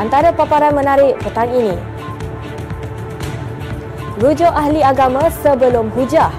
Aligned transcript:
Antara 0.00 0.32
paparan 0.32 0.72
menarik 0.72 1.20
petang 1.20 1.52
ini. 1.52 1.76
Rujuk 4.16 4.48
ahli 4.48 4.80
agama 4.80 5.28
sebelum 5.28 5.92
hujah. 5.92 6.32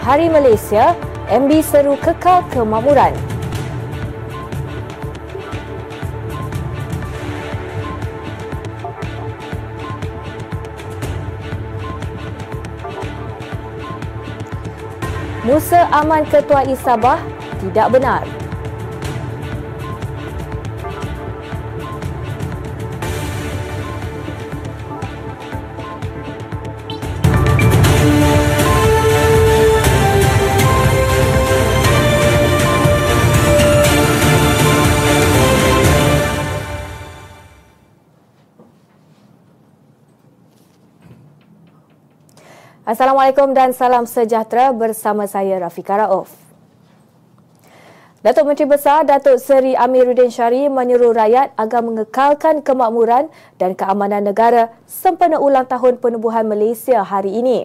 Hari 0.00 0.32
Malaysia, 0.32 0.96
MB 1.28 1.60
seru 1.60 2.00
kekal 2.00 2.40
kemakmuran. 2.56 3.12
Musa 15.52 15.84
Aman 15.92 16.24
Ketua 16.32 16.64
Isabah 16.64 17.20
tidak 17.60 17.92
benar. 17.92 18.41
Assalamualaikum 42.92 43.56
dan 43.56 43.72
salam 43.72 44.04
sejahtera 44.04 44.68
bersama 44.68 45.24
saya 45.24 45.56
Rafika 45.56 45.96
Rauf. 45.96 46.28
Datuk 48.20 48.44
Menteri 48.44 48.68
Besar 48.68 49.08
Datuk 49.08 49.40
Seri 49.40 49.72
Amiruddin 49.72 50.28
Syari 50.28 50.68
menyuruh 50.68 51.16
rakyat 51.16 51.56
agar 51.56 51.80
mengekalkan 51.80 52.60
kemakmuran 52.60 53.32
dan 53.56 53.72
keamanan 53.72 54.28
negara 54.28 54.76
sempena 54.84 55.40
ulang 55.40 55.64
tahun 55.64 56.04
penubuhan 56.04 56.44
Malaysia 56.44 57.00
hari 57.00 57.32
ini. 57.32 57.64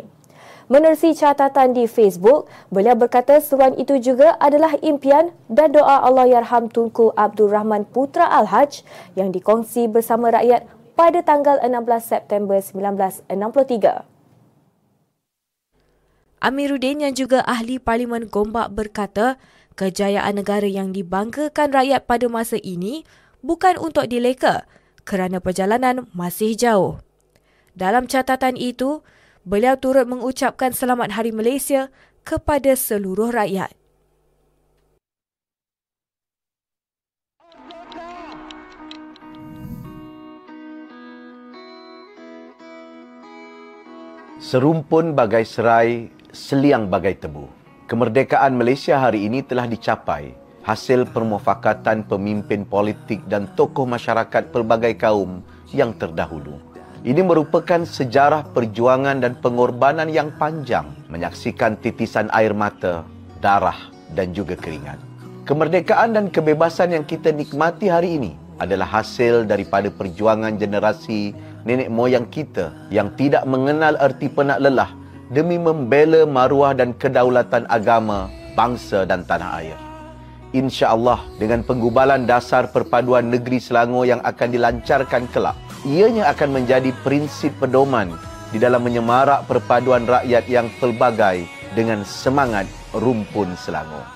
Menerusi 0.72 1.12
catatan 1.12 1.76
di 1.76 1.92
Facebook, 1.92 2.48
beliau 2.72 2.96
berkata 2.96 3.44
seruan 3.44 3.76
itu 3.76 4.00
juga 4.00 4.40
adalah 4.40 4.80
impian 4.80 5.36
dan 5.52 5.76
doa 5.76 6.08
Allah 6.08 6.40
Yarham 6.40 6.72
Tunku 6.72 7.12
Abdul 7.20 7.52
Rahman 7.52 7.84
Putra 7.84 8.32
Al-Haj 8.32 8.80
yang 9.20 9.36
dikongsi 9.36 9.92
bersama 9.92 10.32
rakyat 10.32 10.64
pada 10.96 11.20
tanggal 11.20 11.60
16 11.60 11.84
September 12.00 12.64
1963. 12.64 14.17
Amiruddin 16.38 17.02
yang 17.02 17.18
juga 17.18 17.42
ahli 17.50 17.82
Parlimen 17.82 18.30
Gombak 18.30 18.70
berkata, 18.70 19.42
kejayaan 19.74 20.38
negara 20.38 20.70
yang 20.70 20.94
dibanggakan 20.94 21.74
rakyat 21.74 22.06
pada 22.06 22.30
masa 22.30 22.62
ini 22.62 23.02
bukan 23.42 23.74
untuk 23.82 24.06
dileka 24.06 24.70
kerana 25.02 25.42
perjalanan 25.42 26.06
masih 26.14 26.54
jauh. 26.54 27.02
Dalam 27.74 28.06
catatan 28.06 28.54
itu, 28.54 29.02
beliau 29.50 29.82
turut 29.82 30.06
mengucapkan 30.06 30.78
selamat 30.78 31.18
Hari 31.18 31.34
Malaysia 31.34 31.90
kepada 32.22 32.78
seluruh 32.78 33.34
rakyat. 33.34 33.74
Serumpun 44.38 45.18
bagai 45.18 45.50
serai 45.50 46.17
seliang 46.36 46.92
bagai 46.92 47.20
tebu. 47.20 47.48
Kemerdekaan 47.88 48.60
Malaysia 48.60 49.00
hari 49.00 49.28
ini 49.28 49.40
telah 49.44 49.64
dicapai 49.64 50.36
hasil 50.68 51.08
permufakatan 51.16 52.04
pemimpin 52.04 52.68
politik 52.68 53.24
dan 53.32 53.48
tokoh 53.56 53.88
masyarakat 53.88 54.52
pelbagai 54.52 55.00
kaum 55.00 55.40
yang 55.72 55.96
terdahulu. 55.96 56.60
Ini 57.08 57.24
merupakan 57.24 57.88
sejarah 57.88 58.52
perjuangan 58.52 59.24
dan 59.24 59.40
pengorbanan 59.40 60.12
yang 60.12 60.28
panjang 60.36 60.92
menyaksikan 61.08 61.80
titisan 61.80 62.28
air 62.36 62.52
mata, 62.52 63.08
darah 63.40 63.78
dan 64.12 64.36
juga 64.36 64.60
keringat. 64.60 65.00
Kemerdekaan 65.48 66.20
dan 66.20 66.26
kebebasan 66.28 66.92
yang 66.92 67.08
kita 67.08 67.32
nikmati 67.32 67.88
hari 67.88 68.20
ini 68.20 68.32
adalah 68.60 68.90
hasil 68.90 69.48
daripada 69.48 69.88
perjuangan 69.88 70.60
generasi 70.60 71.32
nenek 71.64 71.88
moyang 71.88 72.28
kita 72.28 72.74
yang 72.92 73.14
tidak 73.16 73.46
mengenal 73.48 73.96
erti 74.04 74.28
penat 74.28 74.60
lelah 74.60 74.92
demi 75.28 75.60
membela 75.60 76.24
maruah 76.24 76.72
dan 76.72 76.96
kedaulatan 76.96 77.68
agama, 77.68 78.32
bangsa 78.56 79.04
dan 79.04 79.28
tanah 79.28 79.52
air. 79.60 79.78
Insya 80.56 80.96
Allah 80.96 81.20
dengan 81.36 81.60
penggubalan 81.62 82.24
dasar 82.24 82.72
perpaduan 82.72 83.28
negeri 83.28 83.60
Selangor 83.60 84.08
yang 84.08 84.24
akan 84.24 84.48
dilancarkan 84.48 85.28
kelak, 85.36 85.60
ianya 85.84 86.32
akan 86.32 86.64
menjadi 86.64 86.96
prinsip 87.04 87.52
pedoman 87.60 88.16
di 88.56 88.58
dalam 88.58 88.80
menyemarak 88.80 89.44
perpaduan 89.44 90.08
rakyat 90.08 90.48
yang 90.48 90.72
pelbagai 90.80 91.44
dengan 91.76 92.08
semangat 92.08 92.64
rumpun 92.96 93.52
Selangor. 93.60 94.08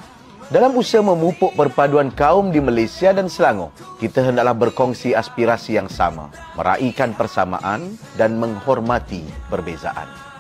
Dalam 0.52 0.76
usaha 0.76 1.00
memupuk 1.04 1.56
perpaduan 1.56 2.12
kaum 2.12 2.52
di 2.52 2.64
Malaysia 2.64 3.12
dan 3.12 3.28
Selangor, 3.28 3.76
kita 4.00 4.24
hendaklah 4.24 4.56
berkongsi 4.56 5.12
aspirasi 5.12 5.80
yang 5.80 5.92
sama, 5.92 6.32
meraihkan 6.56 7.12
persamaan 7.16 8.00
dan 8.16 8.40
menghormati 8.40 9.24
perbezaan. 9.52 10.31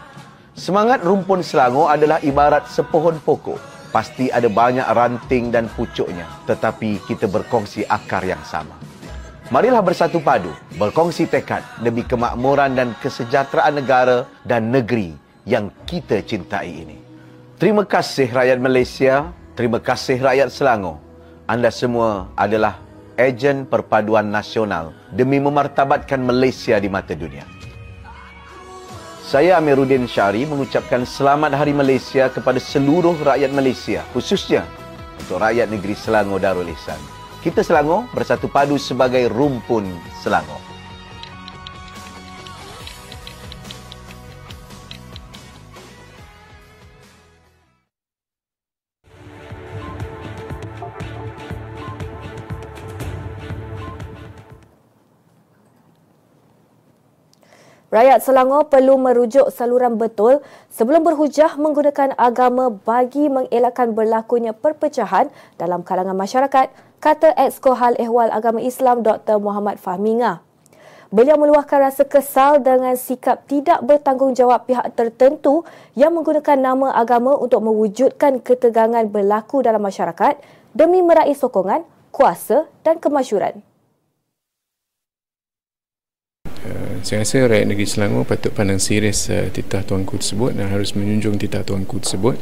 Semangat 0.62 1.02
rumpun 1.02 1.42
Selangor 1.42 1.90
adalah 1.90 2.22
ibarat 2.22 2.70
sepohon 2.70 3.18
pokok. 3.26 3.58
Pasti 3.90 4.30
ada 4.30 4.46
banyak 4.46 4.86
ranting 4.94 5.50
dan 5.50 5.66
pucuknya, 5.74 6.30
tetapi 6.46 7.02
kita 7.10 7.26
berkongsi 7.26 7.82
akar 7.90 8.22
yang 8.22 8.38
sama. 8.46 8.78
Marilah 9.50 9.82
bersatu 9.82 10.22
padu, 10.22 10.54
berkongsi 10.78 11.26
tekad 11.26 11.66
demi 11.82 12.06
kemakmuran 12.06 12.78
dan 12.78 12.94
kesejahteraan 13.02 13.82
negara 13.82 14.30
dan 14.46 14.70
negeri 14.70 15.18
yang 15.50 15.74
kita 15.90 16.22
cintai 16.22 16.70
ini. 16.70 17.02
Terima 17.58 17.82
kasih 17.82 18.30
rakyat 18.30 18.62
Malaysia, 18.62 19.34
terima 19.58 19.82
kasih 19.82 20.22
rakyat 20.22 20.54
Selangor. 20.54 21.02
Anda 21.50 21.74
semua 21.74 22.30
adalah 22.38 22.78
ejen 23.18 23.66
perpaduan 23.66 24.30
nasional 24.30 24.94
demi 25.10 25.42
memartabatkan 25.42 26.22
Malaysia 26.22 26.78
di 26.78 26.86
mata 26.86 27.18
dunia. 27.18 27.61
Saya 29.32 29.56
Amiruddin 29.56 30.12
Syari 30.12 30.44
mengucapkan 30.44 31.08
selamat 31.08 31.56
Hari 31.56 31.72
Malaysia 31.72 32.28
kepada 32.28 32.60
seluruh 32.60 33.16
rakyat 33.16 33.56
Malaysia, 33.56 34.04
khususnya 34.12 34.68
untuk 35.24 35.40
rakyat 35.40 35.72
negeri 35.72 35.96
Selangor 35.96 36.44
Darul 36.44 36.68
Ihsan. 36.68 37.00
Kita 37.40 37.64
Selangor 37.64 38.12
bersatu 38.12 38.52
padu 38.52 38.76
sebagai 38.76 39.32
rumpun 39.32 39.88
Selangor. 40.20 40.71
Rakyat 57.92 58.24
Selangor 58.24 58.72
perlu 58.72 58.96
merujuk 58.96 59.52
saluran 59.52 60.00
betul 60.00 60.40
sebelum 60.72 61.04
berhujah 61.04 61.60
menggunakan 61.60 62.16
agama 62.16 62.72
bagi 62.72 63.28
mengelakkan 63.28 63.92
berlakunya 63.92 64.56
perpecahan 64.56 65.28
dalam 65.60 65.84
kalangan 65.84 66.16
masyarakat, 66.16 66.72
kata 67.04 67.36
Exco 67.36 67.76
Hal 67.76 68.00
Ehwal 68.00 68.32
Agama 68.32 68.64
Islam 68.64 69.04
Dr. 69.04 69.44
Muhammad 69.44 69.76
Fahmi 69.76 70.24
Ngah. 70.24 70.40
Beliau 71.12 71.36
meluahkan 71.36 71.92
rasa 71.92 72.08
kesal 72.08 72.64
dengan 72.64 72.96
sikap 72.96 73.44
tidak 73.52 73.84
bertanggungjawab 73.84 74.72
pihak 74.72 74.96
tertentu 74.96 75.68
yang 75.92 76.16
menggunakan 76.16 76.56
nama 76.56 76.96
agama 76.96 77.36
untuk 77.36 77.60
mewujudkan 77.60 78.40
ketegangan 78.40 79.04
berlaku 79.12 79.60
dalam 79.60 79.84
masyarakat 79.84 80.40
demi 80.72 81.04
meraih 81.04 81.36
sokongan, 81.36 81.84
kuasa 82.16 82.72
dan 82.88 83.04
kemasyuran. 83.04 83.60
Saya 87.02 87.26
rasa 87.26 87.50
rakyat 87.50 87.66
negeri 87.66 87.88
Selangor 87.90 88.24
patut 88.30 88.54
pandang 88.54 88.78
serius 88.78 89.26
uh, 89.34 89.50
titah 89.50 89.82
tuanku 89.82 90.22
tersebut 90.22 90.54
dan 90.54 90.70
harus 90.70 90.94
menjunjung 90.94 91.42
titah 91.42 91.66
tuanku 91.66 91.98
tersebut 91.98 92.38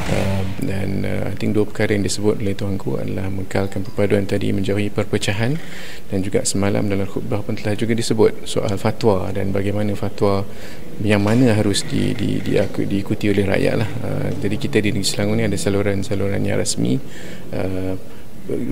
uh, 0.00 0.42
dan 0.64 1.04
uh, 1.04 1.28
I 1.28 1.36
think 1.36 1.52
dua 1.52 1.68
perkara 1.68 1.92
yang 1.92 2.00
disebut 2.00 2.40
oleh 2.40 2.56
tuanku 2.56 2.96
adalah 2.96 3.28
mengkalkan 3.28 3.84
perpaduan 3.84 4.24
tadi 4.24 4.56
menjauhi 4.56 4.88
perpecahan 4.88 5.60
dan 6.08 6.18
juga 6.24 6.48
semalam 6.48 6.88
dalam 6.88 7.04
khutbah 7.04 7.44
pun 7.44 7.60
telah 7.60 7.76
juga 7.76 7.92
disebut 7.92 8.48
soal 8.48 8.80
fatwa 8.80 9.28
dan 9.28 9.52
bagaimana 9.52 9.92
fatwa 9.92 10.48
yang 11.04 11.20
mana 11.20 11.52
harus 11.52 11.84
di, 11.84 12.16
di, 12.16 12.40
di, 12.40 12.56
di 12.56 12.82
diikuti 12.84 13.28
oleh 13.28 13.44
rakyat 13.44 13.74
lah. 13.76 13.90
Uh, 14.00 14.28
jadi 14.40 14.56
kita 14.56 14.76
di 14.80 14.96
negeri 14.96 15.04
Selangor 15.04 15.36
ni 15.36 15.44
ada 15.44 15.56
saluran-saluran 15.60 16.40
yang 16.40 16.56
rasmi 16.56 16.96
uh, 17.52 18.19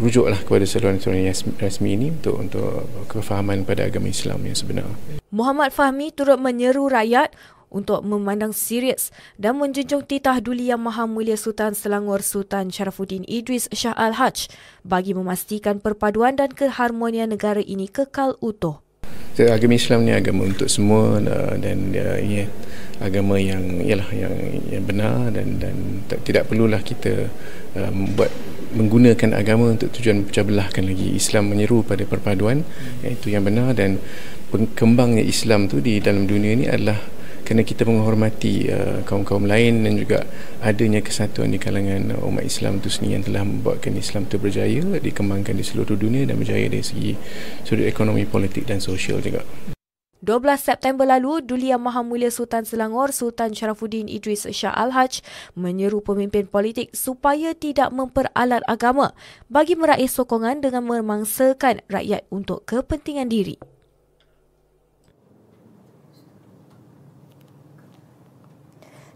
rujuklah 0.02 0.38
kepada 0.42 0.64
saluran-saluran 0.66 1.30
rasmi 1.58 1.88
ini 1.94 2.08
untuk 2.14 2.36
untuk 2.38 2.66
kefahaman 3.06 3.62
pada 3.62 3.86
agama 3.86 4.10
Islam 4.10 4.42
yang 4.44 4.56
sebenar. 4.58 4.88
Muhammad 5.30 5.70
Fahmi 5.70 6.10
turut 6.10 6.40
menyeru 6.40 6.88
rakyat 6.88 7.32
untuk 7.68 8.00
memandang 8.00 8.56
serius 8.56 9.12
dan 9.36 9.60
menjunjung 9.60 10.08
titah 10.08 10.40
duli 10.40 10.72
Yang 10.72 10.82
Maha 10.88 11.04
Mulia 11.04 11.36
Sultan 11.36 11.76
Selangor 11.76 12.24
Sultan 12.24 12.72
Sharafuddin 12.72 13.28
Idris 13.28 13.68
Shah 13.76 13.92
Al-Haj 13.92 14.48
bagi 14.88 15.12
memastikan 15.12 15.76
perpaduan 15.78 16.40
dan 16.40 16.52
keharmonian 16.52 17.28
negara 17.28 17.60
ini 17.60 17.86
kekal 17.86 18.40
utuh 18.40 18.80
agama 19.46 19.78
Islam 19.78 20.02
ni 20.02 20.10
agama 20.10 20.50
untuk 20.50 20.66
semua 20.66 21.22
dan 21.62 21.94
dia 21.94 22.18
ini 22.18 22.50
agama 22.98 23.38
yang 23.38 23.78
ialah 23.86 24.10
yang 24.10 24.34
yang 24.66 24.82
benar 24.82 25.30
dan 25.30 25.62
dan 25.62 26.02
tidak 26.26 26.50
perlulah 26.50 26.82
kita 26.82 27.30
uh, 27.78 27.90
membuat 27.94 28.34
menggunakan 28.72 29.36
agama 29.36 29.72
untuk 29.72 29.92
tujuan 29.94 30.28
pecah 30.28 30.44
belahkan 30.44 30.84
lagi 30.84 31.16
Islam 31.16 31.52
menyeru 31.52 31.84
pada 31.86 32.04
perpaduan 32.04 32.64
iaitu 33.00 33.32
yang 33.32 33.44
benar 33.44 33.72
dan 33.72 34.02
pengembangnya 34.52 35.24
Islam 35.24 35.68
tu 35.68 35.80
di 35.80 36.00
dalam 36.00 36.24
dunia 36.24 36.52
ini 36.56 36.66
adalah 36.68 36.98
kerana 37.48 37.64
kita 37.64 37.88
menghormati 37.88 38.68
uh, 38.68 39.00
kaum-kaum 39.08 39.48
lain 39.48 39.80
dan 39.80 39.96
juga 39.96 40.28
adanya 40.60 41.00
kesatuan 41.00 41.48
di 41.48 41.56
kalangan 41.56 42.12
uh, 42.12 42.28
umat 42.28 42.44
Islam 42.44 42.76
itu 42.76 42.92
sendiri 42.92 43.16
yang 43.16 43.24
telah 43.24 43.42
membuatkan 43.48 43.96
Islam 43.96 44.28
itu 44.28 44.36
berjaya 44.36 44.84
dikembangkan 45.00 45.56
di 45.56 45.64
seluruh 45.64 45.96
dunia 45.96 46.28
dan 46.28 46.36
berjaya 46.36 46.68
dari 46.68 46.84
segi 46.84 47.16
sudut 47.64 47.88
ekonomi, 47.88 48.28
politik 48.28 48.68
dan 48.68 48.84
sosial 48.84 49.24
juga. 49.24 49.40
12 50.18 50.58
September 50.58 51.06
lalu, 51.06 51.38
Duli 51.46 51.70
Yang 51.70 51.82
Maha 51.86 52.02
Mulia 52.02 52.30
Sultan 52.34 52.66
Selangor, 52.66 53.14
Sultan 53.14 53.54
Sharafuddin 53.54 54.10
Idris 54.10 54.50
Shah 54.50 54.74
Al-Haj 54.74 55.22
menyeru 55.54 56.02
pemimpin 56.02 56.50
politik 56.50 56.90
supaya 56.90 57.54
tidak 57.54 57.94
memperalat 57.94 58.66
agama 58.66 59.14
bagi 59.46 59.78
meraih 59.78 60.10
sokongan 60.10 60.58
dengan 60.58 60.82
memangsakan 60.90 61.86
rakyat 61.86 62.26
untuk 62.34 62.66
kepentingan 62.66 63.30
diri. 63.30 63.77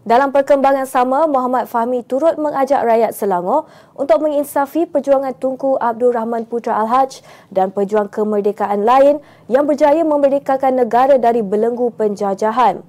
Dalam 0.03 0.35
perkembangan 0.35 0.83
sama, 0.83 1.23
Muhammad 1.31 1.71
Fahmi 1.71 2.03
turut 2.03 2.35
mengajak 2.35 2.83
rakyat 2.83 3.15
Selangor 3.15 3.71
untuk 3.95 4.19
menginsafi 4.19 4.83
perjuangan 4.83 5.31
Tunku 5.31 5.79
Abdul 5.79 6.11
Rahman 6.11 6.43
Putra 6.43 6.75
Al-Haj 6.83 7.23
dan 7.55 7.71
pejuang 7.71 8.11
kemerdekaan 8.11 8.83
lain 8.83 9.23
yang 9.47 9.63
berjaya 9.63 10.03
memerdekakan 10.03 10.83
negara 10.83 11.15
dari 11.15 11.39
belenggu 11.39 11.95
penjajahan. 11.95 12.83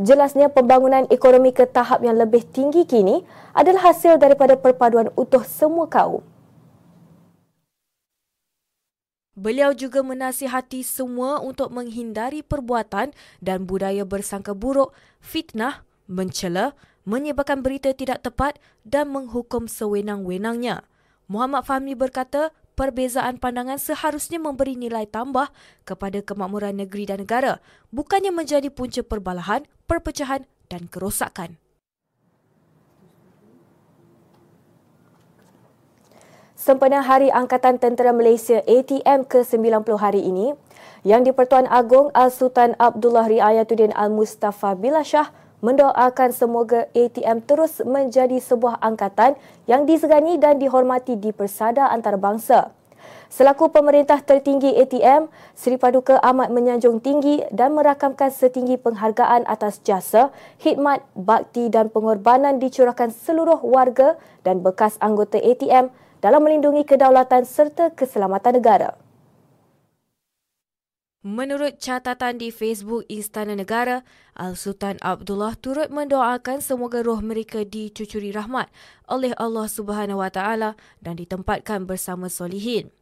Jelasnya 0.00 0.48
pembangunan 0.48 1.04
ekonomi 1.12 1.52
ke 1.52 1.68
tahap 1.68 2.00
yang 2.00 2.16
lebih 2.16 2.48
tinggi 2.48 2.88
kini 2.88 3.20
adalah 3.52 3.92
hasil 3.92 4.16
daripada 4.16 4.56
perpaduan 4.56 5.12
utuh 5.20 5.44
semua 5.44 5.84
kaum. 5.84 6.24
Beliau 9.36 9.76
juga 9.76 10.00
menasihati 10.00 10.80
semua 10.80 11.44
untuk 11.44 11.68
menghindari 11.68 12.40
perbuatan 12.40 13.12
dan 13.44 13.68
budaya 13.68 14.08
bersangka 14.08 14.56
buruk, 14.56 14.96
fitnah, 15.20 15.84
mencela, 16.08 16.76
menyebarkan 17.04 17.60
berita 17.60 17.92
tidak 17.92 18.24
tepat 18.24 18.56
dan 18.84 19.12
menghukum 19.12 19.68
sewenang-wenangnya. 19.68 20.84
Muhammad 21.28 21.64
Fahmi 21.64 21.96
berkata, 21.96 22.52
perbezaan 22.74 23.38
pandangan 23.38 23.78
seharusnya 23.78 24.42
memberi 24.42 24.74
nilai 24.74 25.06
tambah 25.08 25.48
kepada 25.88 26.20
kemakmuran 26.20 26.76
negeri 26.76 27.08
dan 27.08 27.22
negara, 27.22 27.62
bukannya 27.94 28.34
menjadi 28.34 28.68
punca 28.68 29.00
perbalahan, 29.00 29.64
perpecahan 29.88 30.44
dan 30.68 30.90
kerosakan. 30.90 31.56
Sempena 36.64 37.04
Hari 37.04 37.28
Angkatan 37.28 37.76
Tentera 37.76 38.16
Malaysia 38.16 38.64
ATM 38.64 39.28
ke-90 39.28 40.00
hari 40.00 40.24
ini, 40.24 40.56
Yang 41.04 41.28
di-Pertuan 41.28 41.68
Agong 41.68 42.08
Al-Sultan 42.16 42.72
Abdullah 42.80 43.28
Riayatuddin 43.28 43.92
Al-Mustafa 43.92 44.72
Billah 44.72 45.04
Shah 45.04 45.28
mendoakan 45.64 46.36
semoga 46.36 46.84
ATM 46.92 47.40
terus 47.48 47.80
menjadi 47.80 48.36
sebuah 48.36 48.84
angkatan 48.84 49.40
yang 49.64 49.88
disegani 49.88 50.36
dan 50.36 50.60
dihormati 50.60 51.16
di 51.16 51.32
persada 51.32 51.88
antarabangsa. 51.88 52.76
Selaku 53.32 53.72
pemerintah 53.72 54.20
tertinggi 54.22 54.76
ATM, 54.76 55.26
Seri 55.56 55.80
Paduka 55.80 56.20
amat 56.22 56.54
menyanjung 56.54 57.00
tinggi 57.02 57.42
dan 57.50 57.74
merakamkan 57.74 58.30
setinggi 58.30 58.78
penghargaan 58.78 59.48
atas 59.48 59.82
jasa, 59.82 60.30
khidmat, 60.62 61.02
bakti 61.18 61.66
dan 61.72 61.90
pengorbanan 61.90 62.62
dicurahkan 62.62 63.10
seluruh 63.10 63.58
warga 63.64 64.20
dan 64.46 64.62
bekas 64.62 65.00
anggota 65.02 65.40
ATM 65.40 65.90
dalam 66.22 66.40
melindungi 66.46 66.86
kedaulatan 66.86 67.42
serta 67.42 67.90
keselamatan 67.92 68.60
negara. 68.60 69.03
Menurut 71.24 71.80
catatan 71.80 72.36
di 72.36 72.52
Facebook 72.52 73.08
Istana 73.08 73.56
Negara, 73.56 74.04
Al-Sultan 74.36 75.00
Abdullah 75.00 75.56
turut 75.56 75.88
mendoakan 75.88 76.60
semoga 76.60 77.00
roh 77.00 77.24
mereka 77.24 77.64
dicucuri 77.64 78.28
rahmat 78.28 78.68
oleh 79.08 79.32
Allah 79.40 79.64
Subhanahu 79.64 80.20
Wa 80.20 80.28
Taala 80.28 80.76
dan 81.00 81.16
ditempatkan 81.16 81.88
bersama 81.88 82.28
solihin. 82.28 82.92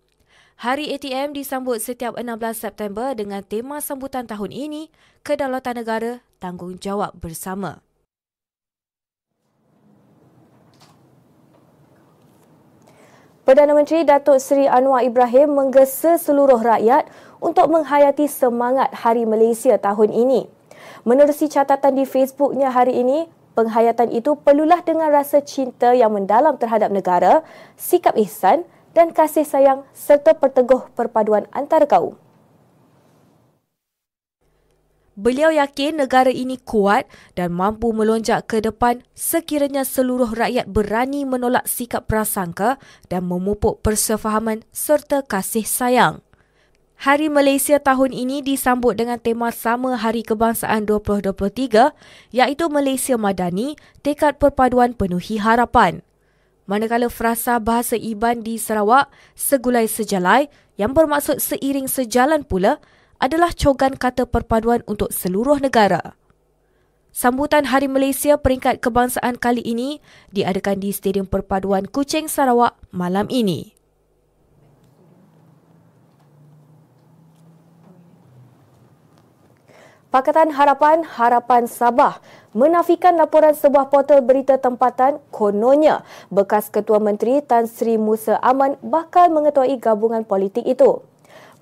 Hari 0.62 0.94
ATM 0.94 1.34
disambut 1.34 1.82
setiap 1.82 2.14
16 2.14 2.38
September 2.54 3.10
dengan 3.18 3.42
tema 3.42 3.82
sambutan 3.82 4.30
tahun 4.30 4.54
ini, 4.54 4.94
Kedaulatan 5.26 5.82
Negara 5.82 6.22
Tanggungjawab 6.38 7.18
Bersama. 7.18 7.82
Perdana 13.42 13.74
Menteri 13.74 14.06
Datuk 14.06 14.38
Seri 14.38 14.70
Anwar 14.70 15.02
Ibrahim 15.02 15.58
menggesa 15.58 16.14
seluruh 16.14 16.62
rakyat 16.62 17.10
untuk 17.42 17.66
menghayati 17.74 18.30
semangat 18.30 18.94
Hari 18.94 19.26
Malaysia 19.26 19.74
tahun 19.74 20.14
ini. 20.14 20.46
Menerusi 21.02 21.50
catatan 21.50 21.98
di 21.98 22.06
Facebooknya 22.06 22.70
hari 22.70 23.02
ini, 23.02 23.26
penghayatan 23.58 24.14
itu 24.14 24.38
perlulah 24.38 24.78
dengan 24.86 25.10
rasa 25.10 25.42
cinta 25.42 25.90
yang 25.90 26.14
mendalam 26.14 26.54
terhadap 26.54 26.94
negara, 26.94 27.42
sikap 27.74 28.14
ihsan 28.22 28.62
dan 28.94 29.10
kasih 29.10 29.42
sayang 29.42 29.82
serta 29.90 30.38
perteguh 30.38 30.86
perpaduan 30.94 31.50
antara 31.50 31.84
kaum. 31.90 32.14
Beliau 35.12 35.52
yakin 35.52 36.00
negara 36.00 36.32
ini 36.32 36.56
kuat 36.56 37.04
dan 37.36 37.52
mampu 37.52 37.92
melonjak 37.92 38.48
ke 38.48 38.64
depan 38.64 39.04
sekiranya 39.12 39.84
seluruh 39.84 40.32
rakyat 40.32 40.64
berani 40.72 41.28
menolak 41.28 41.68
sikap 41.68 42.08
prasangka 42.08 42.80
dan 43.12 43.28
memupuk 43.28 43.84
persefahaman 43.84 44.64
serta 44.72 45.20
kasih 45.20 45.68
sayang. 45.68 46.24
Hari 47.02 47.26
Malaysia 47.26 47.82
tahun 47.82 48.14
ini 48.14 48.46
disambut 48.46 48.94
dengan 48.94 49.18
tema 49.18 49.50
sama 49.50 49.98
Hari 49.98 50.22
Kebangsaan 50.22 50.86
2023 50.86 51.90
iaitu 52.30 52.64
Malaysia 52.70 53.18
Madani, 53.18 53.74
Tekad 54.06 54.38
Perpaduan 54.38 54.94
Penuhi 54.94 55.42
Harapan. 55.42 56.06
Manakala 56.70 57.10
frasa 57.10 57.58
bahasa 57.58 57.98
Iban 57.98 58.46
di 58.46 58.54
Sarawak, 58.54 59.10
segulai 59.34 59.90
sejalai 59.90 60.46
yang 60.78 60.94
bermaksud 60.94 61.42
seiring 61.42 61.90
sejalan 61.90 62.46
pula 62.46 62.78
adalah 63.18 63.50
cogan 63.50 63.98
kata 63.98 64.22
perpaduan 64.22 64.86
untuk 64.86 65.10
seluruh 65.10 65.58
negara. 65.58 66.14
Sambutan 67.10 67.66
Hari 67.66 67.90
Malaysia 67.90 68.38
peringkat 68.38 68.78
kebangsaan 68.78 69.42
kali 69.42 69.66
ini 69.66 69.98
diadakan 70.30 70.78
di 70.78 70.94
Stadium 70.94 71.26
Perpaduan 71.26 71.82
Kuching 71.82 72.30
Sarawak 72.30 72.78
malam 72.94 73.26
ini. 73.26 73.81
Pakatan 80.12 80.52
Harapan 80.52 81.08
Harapan 81.08 81.64
Sabah 81.64 82.20
menafikan 82.52 83.16
laporan 83.16 83.56
sebuah 83.56 83.88
portal 83.88 84.20
berita 84.20 84.60
tempatan 84.60 85.16
kononnya 85.32 86.04
bekas 86.28 86.68
Ketua 86.68 87.00
Menteri 87.00 87.40
Tan 87.40 87.64
Sri 87.64 87.96
Musa 87.96 88.36
Aman 88.44 88.76
bakal 88.84 89.32
mengetuai 89.32 89.72
gabungan 89.80 90.28
politik 90.28 90.68
itu. 90.68 91.00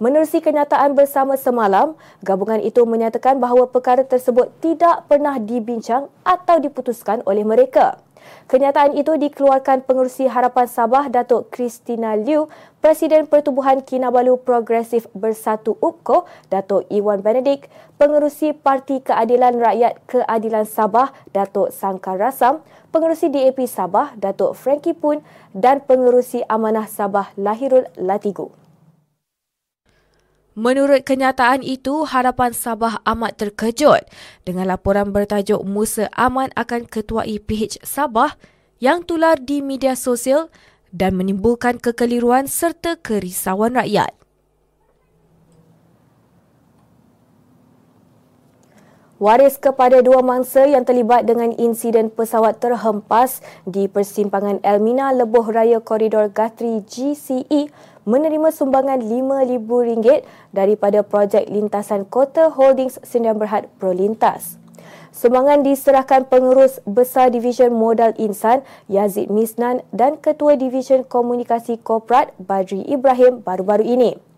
Menerusi 0.03 0.43
kenyataan 0.43 0.99
bersama 0.99 1.39
semalam, 1.39 1.95
gabungan 2.27 2.59
itu 2.59 2.83
menyatakan 2.83 3.39
bahawa 3.39 3.71
perkara 3.71 4.03
tersebut 4.03 4.51
tidak 4.59 5.07
pernah 5.07 5.39
dibincang 5.39 6.11
atau 6.27 6.59
diputuskan 6.59 7.23
oleh 7.31 7.47
mereka. 7.47 8.03
Kenyataan 8.51 8.99
itu 8.99 9.15
dikeluarkan 9.15 9.87
pengurusi 9.87 10.27
Harapan 10.27 10.67
Sabah 10.67 11.07
Datuk 11.07 11.55
Christina 11.55 12.19
Liu, 12.19 12.51
Presiden 12.83 13.31
Pertubuhan 13.31 13.81
Kinabalu 13.81 14.37
Progresif 14.43 15.07
Bersatu 15.15 15.79
UPKO 15.79 16.27
Datuk 16.51 16.85
Iwan 16.91 17.23
Benedict, 17.23 17.71
pengurusi 17.97 18.51
Parti 18.51 19.01
Keadilan 19.01 19.57
Rakyat 19.57 20.03
Keadilan 20.11 20.67
Sabah 20.67 21.15
Datuk 21.31 21.71
Sangkar 21.71 22.19
Rasam, 22.19 22.61
pengurusi 22.91 23.31
DAP 23.31 23.65
Sabah 23.71 24.13
Datuk 24.19 24.59
Frankie 24.59 24.99
Pun 24.99 25.23
dan 25.55 25.81
pengurusi 25.87 26.43
Amanah 26.51 26.91
Sabah 26.91 27.31
Lahirul 27.39 27.87
Latigu. 27.95 28.60
Menurut 30.59 31.07
kenyataan 31.07 31.63
itu, 31.63 32.03
Harapan 32.03 32.51
Sabah 32.51 32.99
amat 33.07 33.39
terkejut 33.39 34.03
dengan 34.43 34.67
laporan 34.67 35.15
bertajuk 35.15 35.63
Musa 35.63 36.11
Aman 36.13 36.51
akan 36.59 36.91
ketuai 36.91 37.39
PH 37.39 37.87
Sabah 37.87 38.35
yang 38.83 39.07
tular 39.07 39.39
di 39.39 39.63
media 39.63 39.95
sosial 39.95 40.51
dan 40.91 41.15
menimbulkan 41.15 41.79
kekeliruan 41.79 42.51
serta 42.51 42.99
kerisauan 42.99 43.79
rakyat. 43.79 44.20
Waris 49.21 49.61
kepada 49.61 50.01
dua 50.01 50.25
mangsa 50.25 50.65
yang 50.65 50.81
terlibat 50.81 51.29
dengan 51.29 51.53
insiden 51.61 52.09
pesawat 52.09 52.57
terhempas 52.57 53.45
di 53.69 53.85
persimpangan 53.85 54.65
Elmina 54.65 55.13
Lebuh 55.13 55.45
Raya 55.45 55.77
Koridor 55.77 56.33
Gatri 56.33 56.81
GCE 56.89 57.69
menerima 58.09 58.49
sumbangan 58.49 59.05
RM5,000 59.05 60.25
daripada 60.57 61.05
projek 61.05 61.53
lintasan 61.53 62.09
Kota 62.09 62.49
Holdings 62.49 62.97
Sdn 63.05 63.37
Berhad 63.37 63.69
Prolintas. 63.77 64.57
Sumbangan 65.13 65.69
diserahkan 65.69 66.25
pengurus 66.25 66.81
besar 66.89 67.29
Division 67.29 67.77
Modal 67.77 68.17
Insan 68.17 68.65
Yazid 68.89 69.29
Misnan 69.29 69.85
dan 69.93 70.17
Ketua 70.17 70.57
Division 70.57 71.05
Komunikasi 71.05 71.77
Korporat 71.77 72.33
Badri 72.41 72.89
Ibrahim 72.89 73.45
baru-baru 73.45 73.85
ini. 73.85 74.30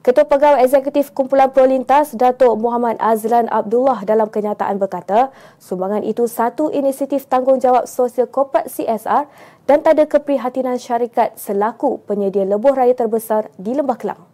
Ketua 0.00 0.24
Pegawai 0.24 0.64
Eksekutif 0.64 1.12
Kumpulan 1.12 1.52
Prolintas 1.52 2.16
Datuk 2.16 2.56
Muhammad 2.56 2.96
Azlan 3.04 3.52
Abdullah 3.52 4.00
dalam 4.08 4.32
kenyataan 4.32 4.80
berkata, 4.80 5.28
sumbangan 5.60 6.00
itu 6.00 6.24
satu 6.24 6.72
inisiatif 6.72 7.28
tanggungjawab 7.28 7.84
sosial 7.84 8.24
korporat 8.24 8.72
CSR 8.72 9.28
dan 9.68 9.84
tak 9.84 10.00
ada 10.00 10.08
keprihatinan 10.08 10.80
syarikat 10.80 11.36
selaku 11.36 12.00
penyedia 12.08 12.48
lebuh 12.48 12.72
raya 12.72 12.96
terbesar 12.96 13.52
di 13.60 13.76
Lembah 13.76 14.00
Kelang. 14.00 14.24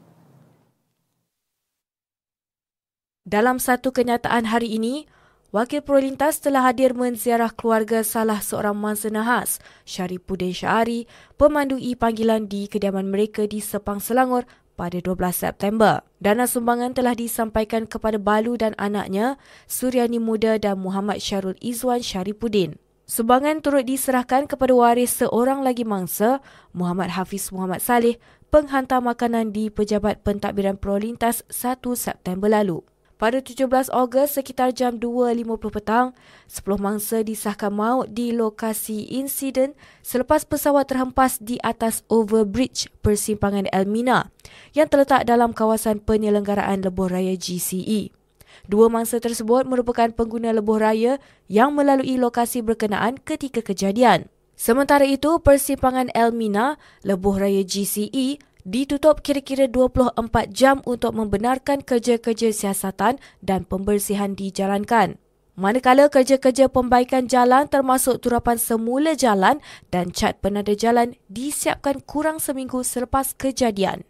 Dalam 3.26 3.58
satu 3.58 3.90
kenyataan 3.90 4.46
hari 4.46 4.78
ini, 4.78 5.10
Wakil 5.50 5.82
Prolintas 5.82 6.38
telah 6.38 6.62
hadir 6.70 6.94
menziarah 6.94 7.50
keluarga 7.50 8.06
salah 8.06 8.38
seorang 8.38 8.78
mangsa 8.78 9.10
nahas, 9.10 9.58
Syarifuddin 9.82 10.54
Syahari, 10.54 11.10
pemandu 11.34 11.82
panggilan 11.98 12.46
di 12.46 12.70
kediaman 12.70 13.10
mereka 13.10 13.50
di 13.50 13.58
Sepang 13.58 13.98
Selangor 13.98 14.46
pada 14.76 15.00
12 15.00 15.16
September. 15.32 16.04
Dana 16.20 16.44
sumbangan 16.44 16.92
telah 16.92 17.16
disampaikan 17.16 17.88
kepada 17.88 18.20
Balu 18.20 18.60
dan 18.60 18.76
anaknya, 18.76 19.40
Suryani 19.64 20.20
Muda 20.20 20.60
dan 20.60 20.78
Muhammad 20.78 21.24
Syarul 21.24 21.56
Izwan 21.64 22.04
Syarifuddin. 22.04 22.76
Sumbangan 23.08 23.62
turut 23.62 23.86
diserahkan 23.86 24.50
kepada 24.50 24.74
waris 24.74 25.22
seorang 25.22 25.62
lagi 25.62 25.86
mangsa, 25.86 26.42
Muhammad 26.74 27.14
Hafiz 27.14 27.54
Muhammad 27.54 27.78
Saleh, 27.78 28.18
penghantar 28.50 28.98
makanan 28.98 29.54
di 29.54 29.70
Pejabat 29.70 30.26
Pentadbiran 30.26 30.76
Prolintas 30.76 31.46
1 31.50 31.82
September 31.94 32.50
lalu. 32.50 32.82
Pada 33.16 33.40
17 33.40 33.88
Ogos 33.96 34.36
sekitar 34.36 34.76
jam 34.76 35.00
2.50 35.00 35.72
petang, 35.72 36.12
10 36.52 36.76
mangsa 36.76 37.24
disahkan 37.24 37.72
maut 37.72 38.12
di 38.12 38.28
lokasi 38.28 39.08
insiden 39.08 39.72
selepas 40.04 40.44
pesawat 40.44 40.84
terhempas 40.84 41.40
di 41.40 41.56
atas 41.64 42.04
overbridge 42.12 42.92
persimpangan 43.00 43.72
Elmina 43.72 44.28
yang 44.76 44.92
terletak 44.92 45.24
dalam 45.24 45.56
kawasan 45.56 45.96
penyelenggaraan 46.04 46.84
lebuh 46.84 47.08
raya 47.08 47.32
GCE. 47.40 48.12
Dua 48.68 48.92
mangsa 48.92 49.16
tersebut 49.16 49.64
merupakan 49.64 50.12
pengguna 50.12 50.52
lebuh 50.52 50.76
raya 50.76 51.16
yang 51.48 51.72
melalui 51.72 52.20
lokasi 52.20 52.60
berkenaan 52.60 53.16
ketika 53.16 53.64
kejadian. 53.64 54.28
Sementara 54.60 55.08
itu, 55.08 55.40
persimpangan 55.40 56.12
Elmina, 56.12 56.76
lebuh 57.00 57.40
raya 57.40 57.64
GCE 57.64 58.44
ditutup 58.66 59.22
kira-kira 59.22 59.70
24 59.70 60.18
jam 60.50 60.82
untuk 60.82 61.14
membenarkan 61.14 61.86
kerja-kerja 61.86 62.50
siasatan 62.50 63.22
dan 63.38 63.62
pembersihan 63.62 64.34
dijalankan. 64.34 65.22
Manakala 65.56 66.12
kerja-kerja 66.12 66.68
pembaikan 66.68 67.30
jalan 67.30 67.64
termasuk 67.70 68.20
turapan 68.20 68.60
semula 68.60 69.16
jalan 69.16 69.62
dan 69.88 70.12
cat 70.12 70.36
penada 70.44 70.76
jalan 70.76 71.16
disiapkan 71.32 72.04
kurang 72.04 72.42
seminggu 72.42 72.84
selepas 72.84 73.32
kejadian. 73.32 74.04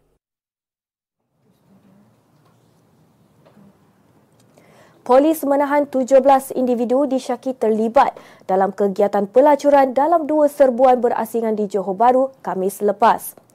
Polis 5.06 5.46
menahan 5.46 5.86
17 5.86 6.18
individu 6.58 7.06
disyaki 7.06 7.54
terlibat 7.54 8.18
dalam 8.50 8.74
kegiatan 8.74 9.30
pelacuran 9.30 9.94
dalam 9.94 10.26
dua 10.26 10.50
serbuan 10.50 10.98
berasingan 10.98 11.54
di 11.54 11.70
Johor 11.70 11.94
Bahru 11.94 12.34
Kamis 12.42 12.82
lepas. 12.82 13.45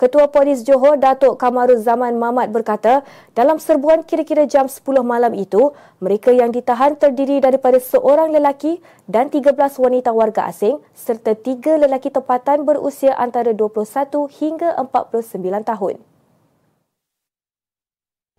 Ketua 0.00 0.32
Polis 0.32 0.64
Johor 0.64 0.96
Datuk 0.96 1.36
Kamaruz 1.36 1.84
Zaman 1.84 2.16
Mamat 2.16 2.48
berkata, 2.48 3.04
dalam 3.36 3.60
serbuan 3.60 4.00
kira-kira 4.00 4.48
jam 4.48 4.64
10 4.64 4.80
malam 5.04 5.36
itu, 5.36 5.76
mereka 6.00 6.32
yang 6.32 6.48
ditahan 6.48 6.96
terdiri 6.96 7.36
daripada 7.44 7.76
seorang 7.76 8.32
lelaki 8.32 8.80
dan 9.04 9.28
13 9.28 9.52
wanita 9.76 10.16
warga 10.16 10.48
asing 10.48 10.80
serta 10.96 11.36
tiga 11.36 11.76
lelaki 11.76 12.08
tempatan 12.08 12.64
berusia 12.64 13.12
antara 13.12 13.52
21 13.52 14.24
hingga 14.40 14.72
49 14.88 15.68
tahun. 15.68 16.00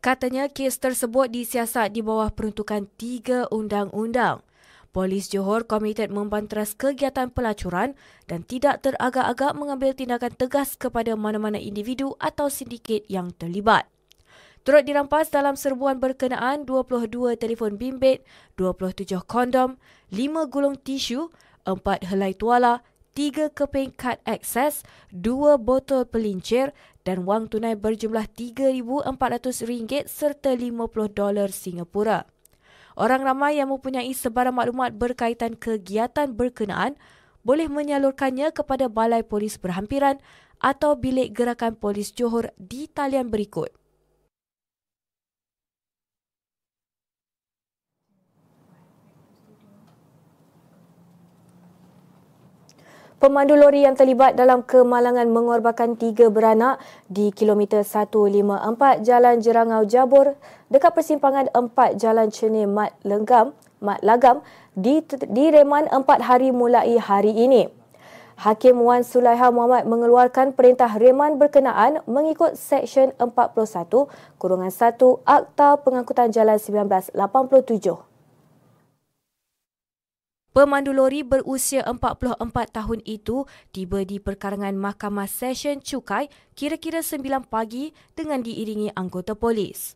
Katanya 0.01 0.49
kes 0.49 0.81
tersebut 0.81 1.29
disiasat 1.29 1.93
di 1.93 2.01
bawah 2.01 2.33
peruntukan 2.33 2.89
tiga 2.97 3.45
undang-undang. 3.53 4.41
Polis 4.91 5.31
Johor 5.31 5.63
komited 5.63 6.11
membanteras 6.11 6.75
kegiatan 6.75 7.31
pelacuran 7.31 7.95
dan 8.27 8.43
tidak 8.43 8.83
teragak-agak 8.83 9.55
mengambil 9.55 9.95
tindakan 9.95 10.35
tegas 10.35 10.75
kepada 10.75 11.15
mana-mana 11.15 11.55
individu 11.55 12.19
atau 12.19 12.51
sindiket 12.51 13.07
yang 13.07 13.31
terlibat. 13.31 13.87
Turut 14.67 14.83
dirampas 14.83 15.31
dalam 15.31 15.55
serbuan 15.55 15.97
berkenaan 15.97 16.67
22 16.67 17.39
telefon 17.39 17.79
bimbit, 17.79 18.21
27 18.59 19.23
kondom, 19.25 19.79
5 20.13 20.51
gulung 20.51 20.77
tisu, 20.77 21.33
4 21.65 22.11
helai 22.11 22.35
tuala, 22.35 22.85
3 23.15 23.51
keping 23.51 23.91
kad 23.95 24.23
akses, 24.23 24.87
2 25.11 25.59
botol 25.59 26.07
pelincir 26.07 26.71
dan 27.03 27.27
wang 27.27 27.51
tunai 27.51 27.75
berjumlah 27.75 28.27
RM3,400 28.37 30.07
serta 30.07 30.55
$50 30.55 31.51
Singapura. 31.51 32.30
Orang 33.01 33.25
ramai 33.25 33.57
yang 33.57 33.73
mempunyai 33.73 34.13
sebarang 34.13 34.53
maklumat 34.53 34.93
berkaitan 34.93 35.57
kegiatan 35.57 36.37
berkenaan 36.37 36.93
boleh 37.41 37.65
menyalurkannya 37.65 38.53
kepada 38.53 38.93
Balai 38.93 39.25
Polis 39.25 39.57
Berhampiran 39.57 40.21
atau 40.61 40.93
Bilik 40.93 41.33
Gerakan 41.33 41.73
Polis 41.73 42.13
Johor 42.13 42.53
di 42.61 42.85
talian 42.85 43.33
berikut. 43.33 43.80
Pemandu 53.21 53.53
lori 53.53 53.85
yang 53.85 53.93
terlibat 53.93 54.33
dalam 54.33 54.65
kemalangan 54.65 55.29
mengorbankan 55.29 55.93
tiga 55.93 56.33
beranak 56.33 56.81
di 57.05 57.29
kilometer 57.29 57.85
154 57.85 59.05
Jalan 59.05 59.37
Jerangau 59.37 59.85
Jabur 59.85 60.33
dekat 60.73 60.89
persimpangan 60.89 61.45
4 61.53 62.01
Jalan 62.01 62.33
Cenir 62.33 62.65
Mat 62.65 62.97
Lenggam, 63.05 63.53
Mat 63.77 64.01
Lagam 64.01 64.41
direman 64.73 65.85
empat 65.93 66.25
hari 66.25 66.49
mulai 66.49 66.97
hari 66.97 67.29
ini. 67.37 67.69
Hakim 68.41 68.81
Wan 68.81 69.05
Sulaiha 69.05 69.53
Muhammad 69.53 69.85
mengeluarkan 69.85 70.57
perintah 70.57 70.89
reman 70.89 71.37
berkenaan 71.37 72.01
mengikut 72.09 72.57
Seksyen 72.57 73.13
41 73.21 74.09
Kurungan 74.41 74.73
1 74.73 74.97
Akta 75.29 75.77
Pengangkutan 75.77 76.33
Jalan 76.33 76.57
1987. 76.57 78.10
Pemandu 80.51 80.91
lori 80.91 81.23
berusia 81.23 81.79
44 81.87 82.35
tahun 82.75 82.99
itu 83.07 83.47
tiba 83.71 84.03
di 84.03 84.19
perkarangan 84.19 84.75
Mahkamah 84.75 85.23
Session 85.23 85.79
Cukai 85.79 86.27
kira-kira 86.59 86.99
9 86.99 87.47
pagi 87.47 87.95
dengan 88.19 88.43
diiringi 88.43 88.91
anggota 88.91 89.31
polis. 89.31 89.95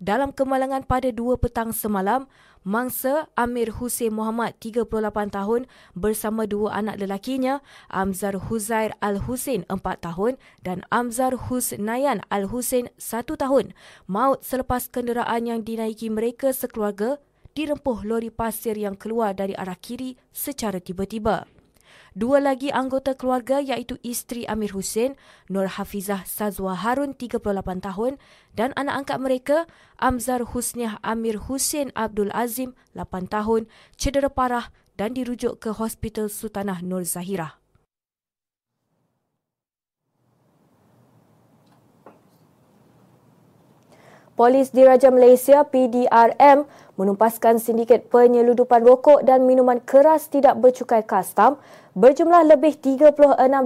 Dalam 0.00 0.32
kemalangan 0.32 0.88
pada 0.88 1.12
2 1.12 1.36
petang 1.36 1.76
semalam, 1.76 2.24
mangsa 2.64 3.28
Amir 3.36 3.68
Hussein 3.76 4.16
Muhammad 4.16 4.56
38 4.64 4.88
tahun 5.28 5.68
bersama 5.92 6.48
dua 6.48 6.72
anak 6.72 6.96
lelakinya, 6.96 7.60
Amzar 7.92 8.48
Huzair 8.48 8.96
Al-Hussein 9.04 9.68
4 9.68 9.76
tahun 10.00 10.40
dan 10.64 10.88
Amzar 10.88 11.36
Husnayan 11.36 12.24
Al-Hussein 12.32 12.88
1 12.96 13.28
tahun, 13.28 13.76
maut 14.08 14.40
selepas 14.40 14.88
kenderaan 14.88 15.44
yang 15.44 15.60
dinaiki 15.60 16.08
mereka 16.08 16.56
sekeluarga 16.56 17.20
dirempuh 17.52 18.04
lori 18.04 18.28
pasir 18.32 18.76
yang 18.76 18.96
keluar 18.98 19.36
dari 19.36 19.56
arah 19.56 19.76
kiri 19.76 20.16
secara 20.32 20.80
tiba-tiba. 20.80 21.48
Dua 22.12 22.44
lagi 22.44 22.68
anggota 22.68 23.16
keluarga 23.16 23.56
iaitu 23.56 23.96
isteri 24.04 24.44
Amir 24.44 24.76
Hussein, 24.76 25.16
Nur 25.48 25.64
Hafizah 25.64 26.28
Sazwa 26.28 26.76
Harun 26.76 27.16
38 27.16 27.40
tahun 27.80 28.20
dan 28.52 28.76
anak 28.76 29.04
angkat 29.04 29.18
mereka 29.20 29.58
Amzar 29.96 30.44
Husniah 30.52 31.00
Amir 31.00 31.48
Hussein 31.48 31.88
Abdul 31.96 32.28
Azim 32.36 32.76
8 32.92 33.32
tahun 33.32 33.64
cedera 33.96 34.28
parah 34.28 34.68
dan 35.00 35.16
dirujuk 35.16 35.56
ke 35.56 35.72
Hospital 35.72 36.28
Sultanah 36.28 36.84
Nur 36.84 37.08
Zahirah. 37.08 37.61
Polis 44.32 44.72
Diraja 44.72 45.12
Malaysia 45.12 45.60
PDRM 45.60 46.64
menumpaskan 46.96 47.60
sindiket 47.60 48.08
penyeludupan 48.08 48.80
rokok 48.80 49.20
dan 49.28 49.44
minuman 49.44 49.76
keras 49.84 50.32
tidak 50.32 50.56
bercukai 50.56 51.04
kastam 51.04 51.60
berjumlah 51.92 52.48
lebih 52.48 52.72
36 52.80 53.12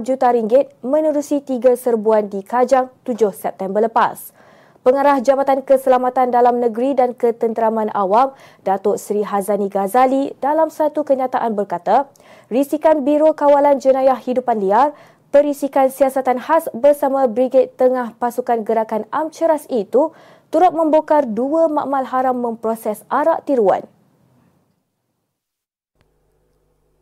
juta 0.03 0.27
ringgit 0.35 0.75
menerusi 0.83 1.39
tiga 1.39 1.71
serbuan 1.79 2.27
di 2.27 2.43
Kajang 2.43 2.91
7 3.07 3.15
September 3.31 3.79
lepas. 3.79 4.35
Pengarah 4.83 5.23
Jabatan 5.23 5.63
Keselamatan 5.63 6.35
Dalam 6.35 6.59
Negeri 6.59 6.95
dan 6.95 7.15
Ketenteraman 7.15 7.87
Awam, 7.95 8.35
Datuk 8.67 8.99
Seri 8.99 9.23
Hazani 9.23 9.71
Ghazali 9.71 10.35
dalam 10.43 10.67
satu 10.67 11.07
kenyataan 11.07 11.55
berkata, 11.55 12.11
risikan 12.51 13.07
Biro 13.07 13.31
Kawalan 13.31 13.79
Jenayah 13.79 14.19
Hidupan 14.19 14.59
Liar 14.59 14.91
perisikan 15.27 15.91
siasatan 15.91 16.39
khas 16.39 16.71
bersama 16.71 17.27
Brigade 17.27 17.71
Tengah 17.75 18.15
Pasukan 18.15 18.63
Gerakan 18.63 19.03
Am 19.11 19.27
Ceras 19.27 19.67
itu 19.67 20.15
turut 20.49 20.71
membongkar 20.71 21.27
dua 21.27 21.67
makmal 21.67 22.07
haram 22.07 22.39
memproses 22.39 23.03
arak 23.11 23.43
tiruan. 23.43 23.83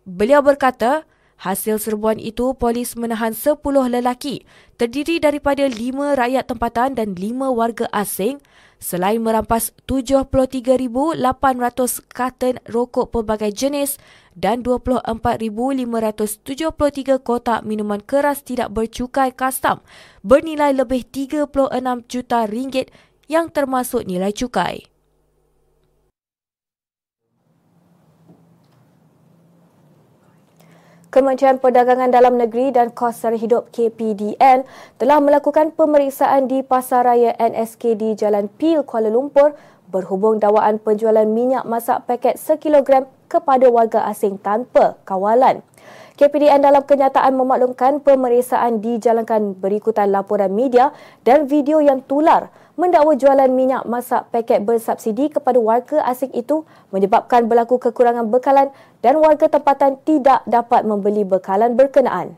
Beliau 0.06 0.46
berkata, 0.46 1.06
hasil 1.42 1.82
serbuan 1.82 2.22
itu 2.22 2.54
polis 2.56 2.96
menahan 2.96 3.36
10 3.36 3.60
lelaki 3.92 4.48
terdiri 4.80 5.20
daripada 5.20 5.68
5 5.68 6.16
rakyat 6.16 6.48
tempatan 6.48 6.96
dan 6.96 7.12
5 7.12 7.52
warga 7.52 7.92
asing 7.92 8.40
selain 8.80 9.20
merampas 9.20 9.76
73,800 9.88 11.20
karton 12.08 12.56
rokok 12.70 13.12
pelbagai 13.12 13.52
jenis 13.52 13.98
dan 14.36 14.64
24,573 14.64 17.20
kotak 17.24 17.64
minuman 17.68 18.00
keras 18.04 18.44
tidak 18.44 18.70
bercukai 18.72 19.32
kastam 19.36 19.80
bernilai 20.24 20.74
lebih 20.76 21.04
36 21.08 21.48
juta 22.08 22.46
ringgit 22.48 22.92
yang 23.26 23.50
termasuk 23.50 24.06
nilai 24.06 24.32
cukai. 24.34 24.90
Kementerian 31.16 31.64
Perdagangan 31.64 32.12
Dalam 32.12 32.36
Negeri 32.36 32.76
dan 32.76 32.92
Kos 32.92 33.24
Sara 33.24 33.40
Hidup 33.40 33.72
KPDN 33.72 34.68
telah 35.00 35.24
melakukan 35.24 35.72
pemeriksaan 35.72 36.52
di 36.52 36.60
Pasaraya 36.60 37.32
NSK 37.40 37.96
di 37.96 38.20
Jalan 38.20 38.52
Pil, 38.52 38.84
Kuala 38.84 39.08
Lumpur 39.08 39.56
berhubung 39.88 40.44
dakwaan 40.44 40.76
penjualan 40.76 41.24
minyak 41.24 41.64
masak 41.64 42.04
paket 42.04 42.36
sekilogram 42.36 43.08
kepada 43.32 43.72
warga 43.72 44.04
asing 44.12 44.36
tanpa 44.44 45.00
kawalan. 45.08 45.64
KPDN 46.20 46.64
dalam 46.64 46.84
kenyataan 46.84 47.32
memaklumkan 47.32 48.04
pemeriksaan 48.04 48.84
dijalankan 48.84 49.56
berikutan 49.56 50.12
laporan 50.12 50.52
media 50.52 50.92
dan 51.24 51.48
video 51.48 51.80
yang 51.80 52.04
tular 52.04 52.52
mendakwa 52.76 53.16
jualan 53.16 53.48
minyak 53.52 53.88
masak 53.88 54.28
paket 54.36 54.64
bersubsidi 54.64 55.32
kepada 55.32 55.60
warga 55.60 56.04
asing 56.04 56.32
itu 56.36 56.68
menyebabkan 56.92 57.48
berlaku 57.48 57.80
kekurangan 57.80 58.28
bekalan 58.28 58.72
dan 59.00 59.20
warga 59.20 59.48
tempatan 59.48 59.96
tidak 60.04 60.44
dapat 60.44 60.84
membeli 60.84 61.24
bekalan 61.24 61.80
berkenaan. 61.80 62.36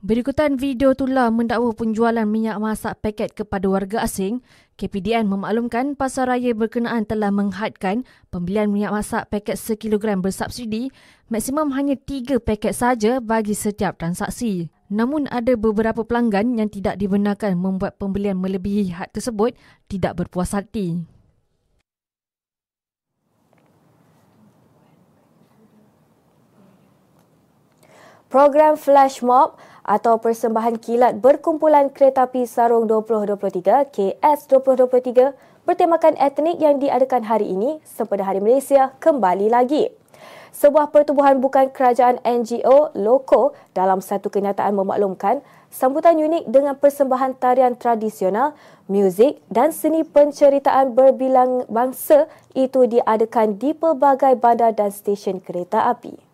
Berikutan 0.00 0.56
video 0.56 0.96
tular 0.96 1.28
mendakwa 1.28 1.76
penjualan 1.76 2.24
minyak 2.24 2.56
masak 2.56 3.04
paket 3.04 3.36
kepada 3.36 3.68
warga 3.68 4.00
asing, 4.00 4.40
KPDN 4.80 5.28
memaklumkan 5.28 5.92
pasaraya 5.92 6.56
berkenaan 6.56 7.04
telah 7.04 7.28
menghadkan 7.28 8.08
pembelian 8.32 8.72
minyak 8.72 8.96
masak 8.96 9.28
paket 9.28 9.60
sekilogram 9.60 10.24
bersubsidi 10.24 10.88
maksimum 11.28 11.76
hanya 11.76 12.00
tiga 12.00 12.40
paket 12.40 12.72
saja 12.72 13.20
bagi 13.20 13.52
setiap 13.52 14.00
transaksi. 14.00 14.72
Namun 14.90 15.30
ada 15.30 15.54
beberapa 15.54 16.02
pelanggan 16.02 16.58
yang 16.58 16.66
tidak 16.66 16.98
dibenarkan 16.98 17.54
membuat 17.54 17.94
pembelian 17.94 18.34
melebihi 18.42 18.90
had 18.90 19.14
tersebut 19.14 19.54
tidak 19.86 20.18
berpuas 20.18 20.50
hati. 20.50 21.06
Program 28.30 28.78
Flash 28.78 29.26
Mob 29.26 29.58
atau 29.82 30.22
persembahan 30.22 30.78
kilat 30.78 31.18
berkumpulan 31.18 31.90
kereta 31.90 32.30
api 32.30 32.46
Sarung 32.46 32.86
2023 32.86 33.90
KS 33.90 34.46
2023 34.46 35.66
bertemakan 35.66 36.14
etnik 36.14 36.62
yang 36.62 36.78
diadakan 36.78 37.26
hari 37.26 37.50
ini 37.50 37.82
sempena 37.82 38.22
Hari 38.22 38.38
Malaysia 38.38 38.94
kembali 39.02 39.50
lagi. 39.50 39.99
Sebuah 40.50 40.90
pertubuhan 40.90 41.38
bukan 41.38 41.70
kerajaan 41.70 42.18
NGO 42.26 42.90
Loko 42.98 43.54
dalam 43.70 44.02
satu 44.02 44.28
kenyataan 44.28 44.74
memaklumkan 44.74 45.42
sambutan 45.70 46.18
unik 46.18 46.50
dengan 46.50 46.74
persembahan 46.74 47.38
tarian 47.38 47.78
tradisional, 47.78 48.58
muzik 48.90 49.38
dan 49.46 49.70
seni 49.70 50.02
penceritaan 50.02 50.98
berbilang 50.98 51.70
bangsa 51.70 52.26
itu 52.58 52.90
diadakan 52.90 53.62
di 53.62 53.70
pelbagai 53.70 54.34
bandar 54.36 54.74
dan 54.74 54.90
stesen 54.90 55.38
kereta 55.38 55.86
api. 55.86 56.29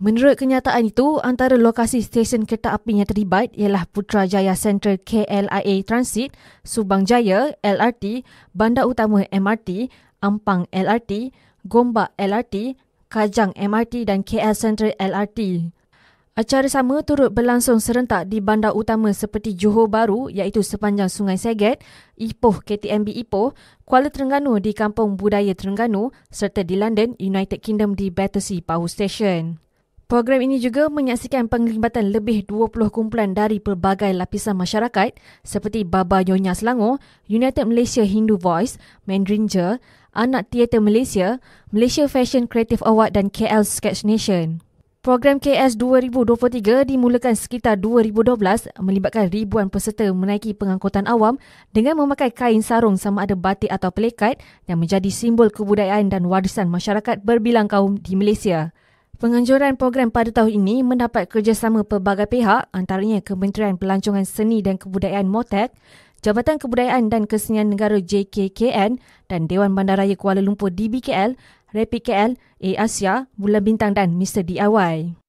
Menurut 0.00 0.40
kenyataan 0.40 0.88
itu, 0.88 1.20
antara 1.20 1.60
lokasi 1.60 2.00
stesen 2.00 2.48
kereta 2.48 2.72
api 2.72 2.96
yang 2.96 3.04
terlibat 3.04 3.52
ialah 3.52 3.84
Putrajaya 3.84 4.56
Central 4.56 4.96
KLIA 4.96 5.84
Transit, 5.84 6.32
Subang 6.64 7.04
Jaya 7.04 7.52
LRT, 7.60 8.24
Bandar 8.56 8.88
Utama 8.88 9.28
MRT, 9.28 9.92
Ampang 10.24 10.64
LRT, 10.72 11.36
Gombak 11.68 12.16
LRT, 12.16 12.80
Kajang 13.12 13.52
MRT 13.52 14.08
dan 14.08 14.24
KL 14.24 14.56
Central 14.56 14.96
LRT. 14.96 15.68
Acara 16.32 16.72
sama 16.72 17.04
turut 17.04 17.28
berlangsung 17.36 17.76
serentak 17.76 18.24
di 18.32 18.40
bandar 18.40 18.72
utama 18.72 19.12
seperti 19.12 19.52
Johor 19.52 19.92
Bahru 19.92 20.32
iaitu 20.32 20.64
sepanjang 20.64 21.12
Sungai 21.12 21.36
Seget, 21.36 21.84
Ipoh 22.16 22.64
KTMB 22.64 23.12
Ipoh, 23.28 23.52
Kuala 23.84 24.08
Terengganu 24.08 24.56
di 24.64 24.72
Kampung 24.72 25.20
Budaya 25.20 25.52
Terengganu 25.52 26.08
serta 26.32 26.64
di 26.64 26.80
London, 26.80 27.12
United 27.20 27.60
Kingdom 27.60 27.92
di 27.92 28.08
Battersea 28.08 28.64
Power 28.64 28.88
Station. 28.88 29.69
Program 30.10 30.42
ini 30.42 30.58
juga 30.58 30.90
menyaksikan 30.90 31.46
penglibatan 31.46 32.10
lebih 32.10 32.42
20 32.50 32.90
kumpulan 32.90 33.30
dari 33.30 33.62
pelbagai 33.62 34.10
lapisan 34.10 34.58
masyarakat 34.58 35.14
seperti 35.46 35.86
Baba 35.86 36.26
Nyonya 36.26 36.50
Selangor, 36.58 36.98
United 37.30 37.62
Malaysia 37.70 38.02
Hindu 38.02 38.34
Voice, 38.34 38.74
Mandrinja, 39.06 39.78
Anak 40.10 40.50
Teater 40.50 40.82
Malaysia, 40.82 41.38
Malaysia 41.70 42.10
Fashion 42.10 42.50
Creative 42.50 42.82
Award 42.82 43.14
dan 43.14 43.30
KL 43.30 43.62
Sketch 43.62 44.02
Nation. 44.02 44.58
Program 45.06 45.38
KS 45.38 45.78
2023 45.78 46.90
dimulakan 46.90 47.38
sekitar 47.38 47.78
2012 47.78 48.34
melibatkan 48.82 49.30
ribuan 49.30 49.70
peserta 49.70 50.10
menaiki 50.10 50.58
pengangkutan 50.58 51.06
awam 51.06 51.38
dengan 51.70 51.94
memakai 51.94 52.34
kain 52.34 52.66
sarung 52.66 52.98
sama 52.98 53.30
ada 53.30 53.38
batik 53.38 53.70
atau 53.70 53.94
pelekat 53.94 54.42
yang 54.66 54.82
menjadi 54.82 55.06
simbol 55.06 55.54
kebudayaan 55.54 56.10
dan 56.10 56.26
warisan 56.26 56.66
masyarakat 56.66 57.22
berbilang 57.22 57.70
kaum 57.70 57.94
di 57.94 58.18
Malaysia. 58.18 58.74
Penganjuran 59.20 59.76
program 59.76 60.08
pada 60.08 60.32
tahun 60.32 60.64
ini 60.64 60.80
mendapat 60.80 61.28
kerjasama 61.28 61.84
pelbagai 61.84 62.24
pihak 62.24 62.72
antaranya 62.72 63.20
Kementerian 63.20 63.76
Pelancongan 63.76 64.24
Seni 64.24 64.64
dan 64.64 64.80
Kebudayaan 64.80 65.28
MOTEK, 65.28 65.76
Jabatan 66.24 66.56
Kebudayaan 66.56 67.12
dan 67.12 67.28
Kesenian 67.28 67.68
Negara 67.68 68.00
JKKN 68.00 68.96
dan 69.28 69.44
Dewan 69.44 69.76
Bandaraya 69.76 70.16
Kuala 70.16 70.40
Lumpur 70.40 70.72
DBKL, 70.72 71.36
Rapid 71.76 72.00
KL, 72.00 72.30
A 72.64 72.70
Asia, 72.80 73.28
Bulan 73.36 73.60
Bintang 73.60 73.92
dan 73.92 74.16
Mr. 74.16 74.40
DIY. 74.40 75.19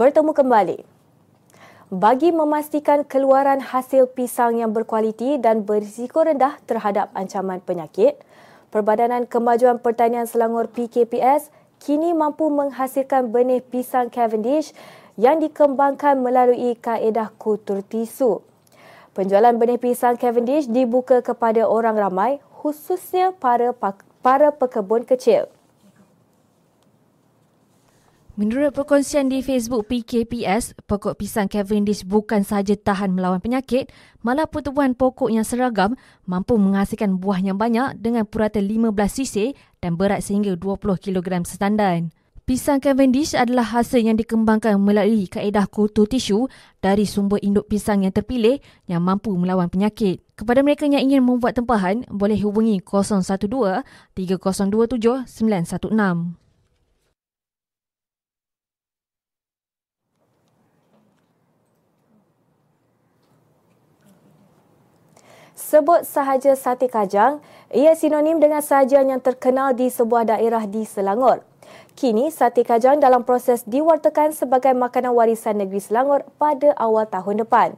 Bertemu 0.00 0.32
kembali. 0.32 0.78
Bagi 1.92 2.32
memastikan 2.32 3.04
keluaran 3.04 3.60
hasil 3.60 4.08
pisang 4.08 4.56
yang 4.56 4.72
berkualiti 4.72 5.36
dan 5.36 5.68
berisiko 5.68 6.24
rendah 6.24 6.56
terhadap 6.64 7.12
ancaman 7.12 7.60
penyakit, 7.60 8.16
Perbadanan 8.72 9.28
Kemajuan 9.28 9.76
Pertanian 9.76 10.24
Selangor 10.24 10.72
PKPS 10.72 11.52
kini 11.84 12.16
mampu 12.16 12.48
menghasilkan 12.48 13.28
benih 13.28 13.60
pisang 13.60 14.08
Cavendish 14.08 14.72
yang 15.20 15.36
dikembangkan 15.36 16.16
melalui 16.16 16.80
kaedah 16.80 17.36
kultur 17.36 17.84
tisu. 17.84 18.40
Penjualan 19.12 19.52
benih 19.52 19.76
pisang 19.76 20.16
Cavendish 20.16 20.64
dibuka 20.64 21.20
kepada 21.20 21.68
orang 21.68 22.00
ramai 22.00 22.40
khususnya 22.56 23.36
para 23.36 23.76
para 24.24 24.48
pekebun 24.48 25.04
kecil. 25.04 25.52
Menurut 28.40 28.72
perkongsian 28.72 29.28
di 29.28 29.44
Facebook 29.44 29.92
PKPS, 29.92 30.72
pokok 30.88 31.20
pisang 31.20 31.44
Cavendish 31.44 32.08
bukan 32.08 32.40
sahaja 32.40 32.72
tahan 32.72 33.12
melawan 33.12 33.36
penyakit, 33.36 33.92
malah 34.24 34.48
pertumbuhan 34.48 34.96
pokok 34.96 35.28
yang 35.28 35.44
seragam 35.44 35.92
mampu 36.24 36.56
menghasilkan 36.56 37.20
buah 37.20 37.36
yang 37.44 37.60
banyak 37.60 38.00
dengan 38.00 38.24
purata 38.24 38.56
15 38.56 38.96
cc 38.96 39.52
dan 39.84 40.00
berat 40.00 40.24
sehingga 40.24 40.56
20 40.56 40.80
kg 40.80 41.44
setandan. 41.44 42.16
Pisang 42.48 42.80
Cavendish 42.80 43.36
adalah 43.36 43.76
hasil 43.76 44.08
yang 44.08 44.16
dikembangkan 44.16 44.80
melalui 44.80 45.28
kaedah 45.28 45.68
kultur 45.68 46.08
tisu 46.08 46.48
dari 46.80 47.04
sumber 47.04 47.44
induk 47.44 47.68
pisang 47.68 48.08
yang 48.08 48.16
terpilih 48.16 48.56
yang 48.88 49.04
mampu 49.04 49.36
melawan 49.36 49.68
penyakit. 49.68 50.24
Kepada 50.32 50.64
mereka 50.64 50.88
yang 50.88 51.04
ingin 51.04 51.20
membuat 51.20 51.60
tempahan, 51.60 52.08
boleh 52.08 52.40
hubungi 52.40 52.80
012 52.80 53.20
3027 54.16 55.28
916. 55.28 56.40
Sebut 65.60 66.08
sahaja 66.08 66.56
sate 66.56 66.88
kajang, 66.88 67.44
ia 67.68 67.92
sinonim 67.92 68.40
dengan 68.40 68.64
sajian 68.64 69.12
yang 69.12 69.20
terkenal 69.20 69.76
di 69.76 69.92
sebuah 69.92 70.32
daerah 70.32 70.64
di 70.64 70.88
Selangor. 70.88 71.44
Kini, 71.92 72.32
sate 72.32 72.64
kajang 72.64 72.96
dalam 72.96 73.28
proses 73.28 73.68
diwartakan 73.68 74.32
sebagai 74.32 74.72
makanan 74.72 75.12
warisan 75.12 75.60
negeri 75.60 75.84
Selangor 75.84 76.24
pada 76.40 76.72
awal 76.80 77.04
tahun 77.04 77.44
depan. 77.44 77.76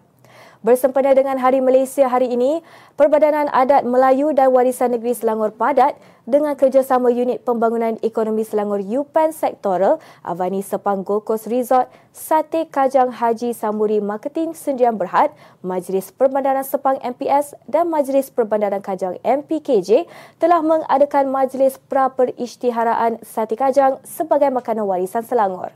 Bersempena 0.63 1.11
dengan 1.11 1.43
Hari 1.43 1.59
Malaysia 1.59 2.07
hari 2.07 2.31
ini, 2.31 2.63
Perbadanan 2.95 3.51
Adat 3.51 3.83
Melayu 3.83 4.31
dan 4.31 4.55
Warisan 4.55 4.95
Negeri 4.95 5.11
Selangor 5.11 5.51
Padat 5.51 5.99
dengan 6.23 6.55
kerjasama 6.55 7.11
Unit 7.11 7.43
Pembangunan 7.43 7.99
Ekonomi 7.99 8.47
Selangor 8.47 8.79
UPEN 8.79 9.35
Sektoral, 9.35 9.99
Avani 10.23 10.63
Sepang 10.63 11.03
Gold 11.03 11.27
Coast 11.27 11.51
Resort, 11.51 11.91
Sate 12.15 12.71
Kajang 12.71 13.11
Haji 13.11 13.51
Samuri 13.59 13.99
Marketing 13.99 14.55
Sendirian 14.55 14.95
Berhad, 14.95 15.35
Majlis 15.67 16.15
Perbandaran 16.15 16.63
Sepang 16.63 16.95
MPS 17.03 17.59
dan 17.67 17.91
Majlis 17.91 18.31
Perbandaran 18.31 18.87
Kajang 18.87 19.19
MPKJ 19.27 20.07
telah 20.39 20.63
mengadakan 20.63 21.27
Majlis 21.27 21.83
Pra-Perisytiharaan 21.91 23.19
Sate 23.27 23.59
Kajang 23.59 23.99
sebagai 24.07 24.55
makanan 24.55 24.87
warisan 24.87 25.27
Selangor 25.27 25.75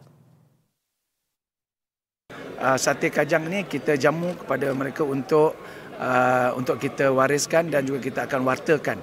uh, 2.61 2.77
sate 2.77 3.13
kajang 3.13 3.49
ni 3.49 3.65
kita 3.65 3.97
jamu 3.97 4.37
kepada 4.37 4.73
mereka 4.73 5.03
untuk 5.05 5.57
uh, 6.01 6.51
untuk 6.57 6.81
kita 6.81 7.13
wariskan 7.13 7.69
dan 7.73 7.85
juga 7.85 8.01
kita 8.01 8.21
akan 8.29 8.41
wartakan 8.45 8.99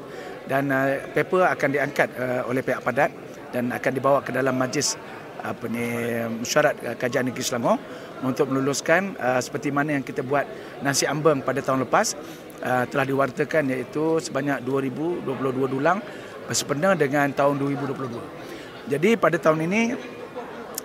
dan 0.45 0.69
uh, 0.69 0.99
paper 1.13 1.47
akan 1.47 1.69
diangkat 1.73 2.09
uh, 2.17 2.41
oleh 2.49 2.61
pihak 2.61 2.81
padat 2.83 3.11
dan 3.53 3.69
akan 3.69 3.91
dibawa 3.93 4.19
ke 4.25 4.33
dalam 4.33 4.57
majlis 4.57 4.97
apa 5.43 5.67
ni 5.67 5.83
mesyuarat 6.39 6.95
kajian 6.95 7.27
negeri 7.27 7.43
Selangor 7.43 7.75
untuk 8.23 8.47
meluluskan 8.47 9.19
uh, 9.19 9.43
seperti 9.43 9.75
mana 9.75 9.99
yang 9.99 10.05
kita 10.07 10.23
buat 10.23 10.47
nasi 10.79 11.03
ambeng 11.03 11.43
pada 11.43 11.59
tahun 11.59 11.83
lepas 11.83 12.15
uh, 12.63 12.87
telah 12.87 13.05
diwartakan 13.05 13.67
iaitu 13.75 14.23
sebanyak 14.23 14.63
2022 14.63 15.27
dulang 15.67 15.99
bersempena 16.47 16.95
dengan 16.95 17.31
tahun 17.31 17.59
2022. 17.59 18.91
Jadi 18.91 19.15
pada 19.15 19.39
tahun 19.39 19.67
ini 19.67 19.81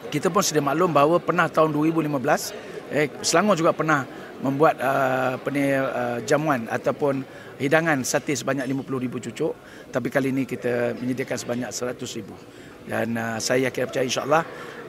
kita 0.09 0.33
pun 0.33 0.43
sudah 0.43 0.65
maklum 0.65 0.91
bahawa 0.91 1.21
pernah 1.21 1.47
tahun 1.47 1.73
2015 1.73 2.89
eh 2.89 3.13
Selangor 3.21 3.57
juga 3.61 3.77
pernah 3.77 4.09
membuat 4.41 4.79
uh, 4.81 5.35
uh, 5.37 6.19
jamuan 6.25 6.71
ataupun 6.71 7.27
hidangan 7.59 8.07
sate 8.07 8.39
sebanyak 8.39 8.65
50,000 8.71 9.27
cucuk 9.29 9.53
tapi 9.91 10.09
kali 10.09 10.31
ini 10.31 10.47
kita 10.47 10.95
menyediakan 10.97 11.37
sebanyak 11.37 11.71
100,000 11.75 12.89
dan 12.89 13.07
uh, 13.19 13.37
saya 13.43 13.69
yakin 13.69 13.85
percaya 13.91 14.07
insyaallah 14.07 14.43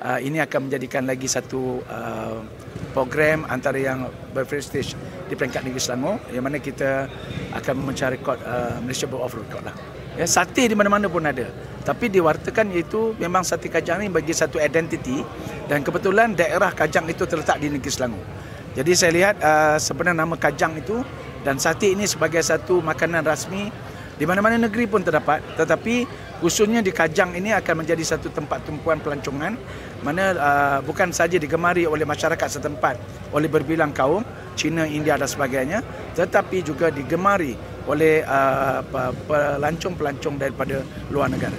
uh, 0.05 0.19
ini 0.21 0.39
akan 0.39 0.69
menjadikan 0.69 1.03
lagi 1.03 1.27
satu 1.27 1.83
uh, 1.83 2.39
program 2.95 3.43
antara 3.51 3.75
yang 3.75 4.07
berprestij 4.31 4.95
di 5.27 5.33
peringkat 5.35 5.65
negeri 5.67 5.81
Selangor 5.81 6.15
yang 6.31 6.45
mana 6.45 6.61
kita 6.63 7.09
akan 7.57 7.75
mencari 7.83 8.21
rekod 8.21 8.39
uh, 8.45 8.79
Malaysia 8.81 9.05
Book 9.09 9.21
of 9.25 9.35
Record 9.35 9.65
lah. 9.67 9.98
Ya, 10.19 10.27
sate 10.27 10.67
di 10.67 10.75
mana-mana 10.75 11.07
pun 11.07 11.23
ada. 11.23 11.47
Tapi 11.87 12.11
diwartakan 12.11 12.75
iaitu 12.75 13.15
memang 13.15 13.39
sate 13.47 13.71
kajang 13.71 14.03
ini 14.03 14.11
bagi 14.11 14.35
satu 14.35 14.59
identiti 14.59 15.23
dan 15.71 15.79
kebetulan 15.79 16.35
daerah 16.35 16.75
kajang 16.75 17.07
itu 17.07 17.23
terletak 17.23 17.55
di 17.63 17.71
negeri 17.71 17.87
Selangor. 17.87 18.19
Jadi 18.75 18.91
saya 18.99 19.11
lihat 19.15 19.35
uh, 19.39 19.79
sebenarnya 19.79 20.27
nama 20.27 20.35
kajang 20.35 20.75
itu 20.75 20.99
dan 21.47 21.55
sate 21.55 21.95
ini 21.95 22.03
sebagai 22.03 22.43
satu 22.43 22.83
makanan 22.83 23.23
rasmi 23.23 23.71
di 24.19 24.27
mana-mana 24.27 24.59
negeri 24.59 24.83
pun 24.91 24.99
terdapat 24.99 25.39
tetapi 25.55 26.03
khususnya 26.43 26.83
di 26.83 26.91
Kajang 26.91 27.39
ini 27.39 27.55
akan 27.55 27.87
menjadi 27.87 28.03
satu 28.03 28.27
tempat 28.27 28.67
tumpuan 28.67 28.99
pelancongan 28.99 29.55
mana 30.03 30.35
uh, 30.35 30.77
bukan 30.83 31.15
saja 31.15 31.39
digemari 31.39 31.87
oleh 31.87 32.03
masyarakat 32.03 32.59
setempat 32.59 32.99
oleh 33.31 33.47
berbilang 33.47 33.95
kaum 33.95 34.27
Cina, 34.59 34.83
India 34.83 35.15
dan 35.15 35.31
sebagainya 35.31 35.79
tetapi 36.19 36.59
juga 36.67 36.91
digemari 36.91 37.55
oleh 37.89 38.21
uh, 38.21 38.85
pelancong-pelancong 39.25 40.37
daripada 40.37 40.85
luar 41.09 41.33
negara. 41.33 41.57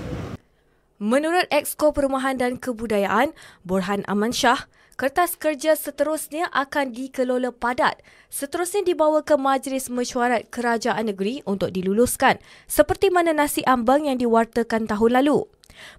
Menurut 1.00 1.48
Exko 1.50 1.90
Perumahan 1.90 2.38
dan 2.38 2.60
Kebudayaan, 2.60 3.34
Borhan 3.66 4.06
Aman 4.06 4.30
Shah, 4.36 4.68
kertas 5.00 5.32
kerja 5.32 5.72
seterusnya 5.72 6.52
akan 6.52 6.92
dikelola 6.92 7.56
padat. 7.56 8.04
Seterusnya 8.28 8.84
dibawa 8.84 9.24
ke 9.24 9.32
Majlis 9.34 9.88
Mesyuarat 9.88 10.52
Kerajaan 10.52 11.08
Negeri 11.08 11.40
untuk 11.48 11.72
diluluskan, 11.72 12.36
seperti 12.68 13.08
mana 13.08 13.32
nasi 13.32 13.64
ambang 13.64 14.04
yang 14.04 14.20
diwartakan 14.20 14.84
tahun 14.84 15.24
lalu. 15.24 15.48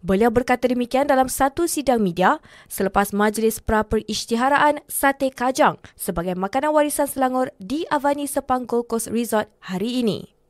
Beliau 0.03 0.33
berkata 0.33 0.65
demikian 0.65 1.05
dalam 1.05 1.29
satu 1.29 1.69
sidang 1.69 2.01
media 2.01 2.41
selepas 2.67 3.13
Majlis 3.13 3.61
Pra-Perisytiharaan 3.63 4.83
Sate 4.89 5.29
Kajang 5.29 5.77
sebagai 5.93 6.33
makanan 6.33 6.73
warisan 6.73 7.05
Selangor 7.05 7.53
di 7.61 7.85
Avani 7.87 8.25
Sepang 8.25 8.65
Gold 8.65 8.89
Coast 8.89 9.07
Resort 9.13 9.47
hari 9.63 10.01
ini. 10.01 10.40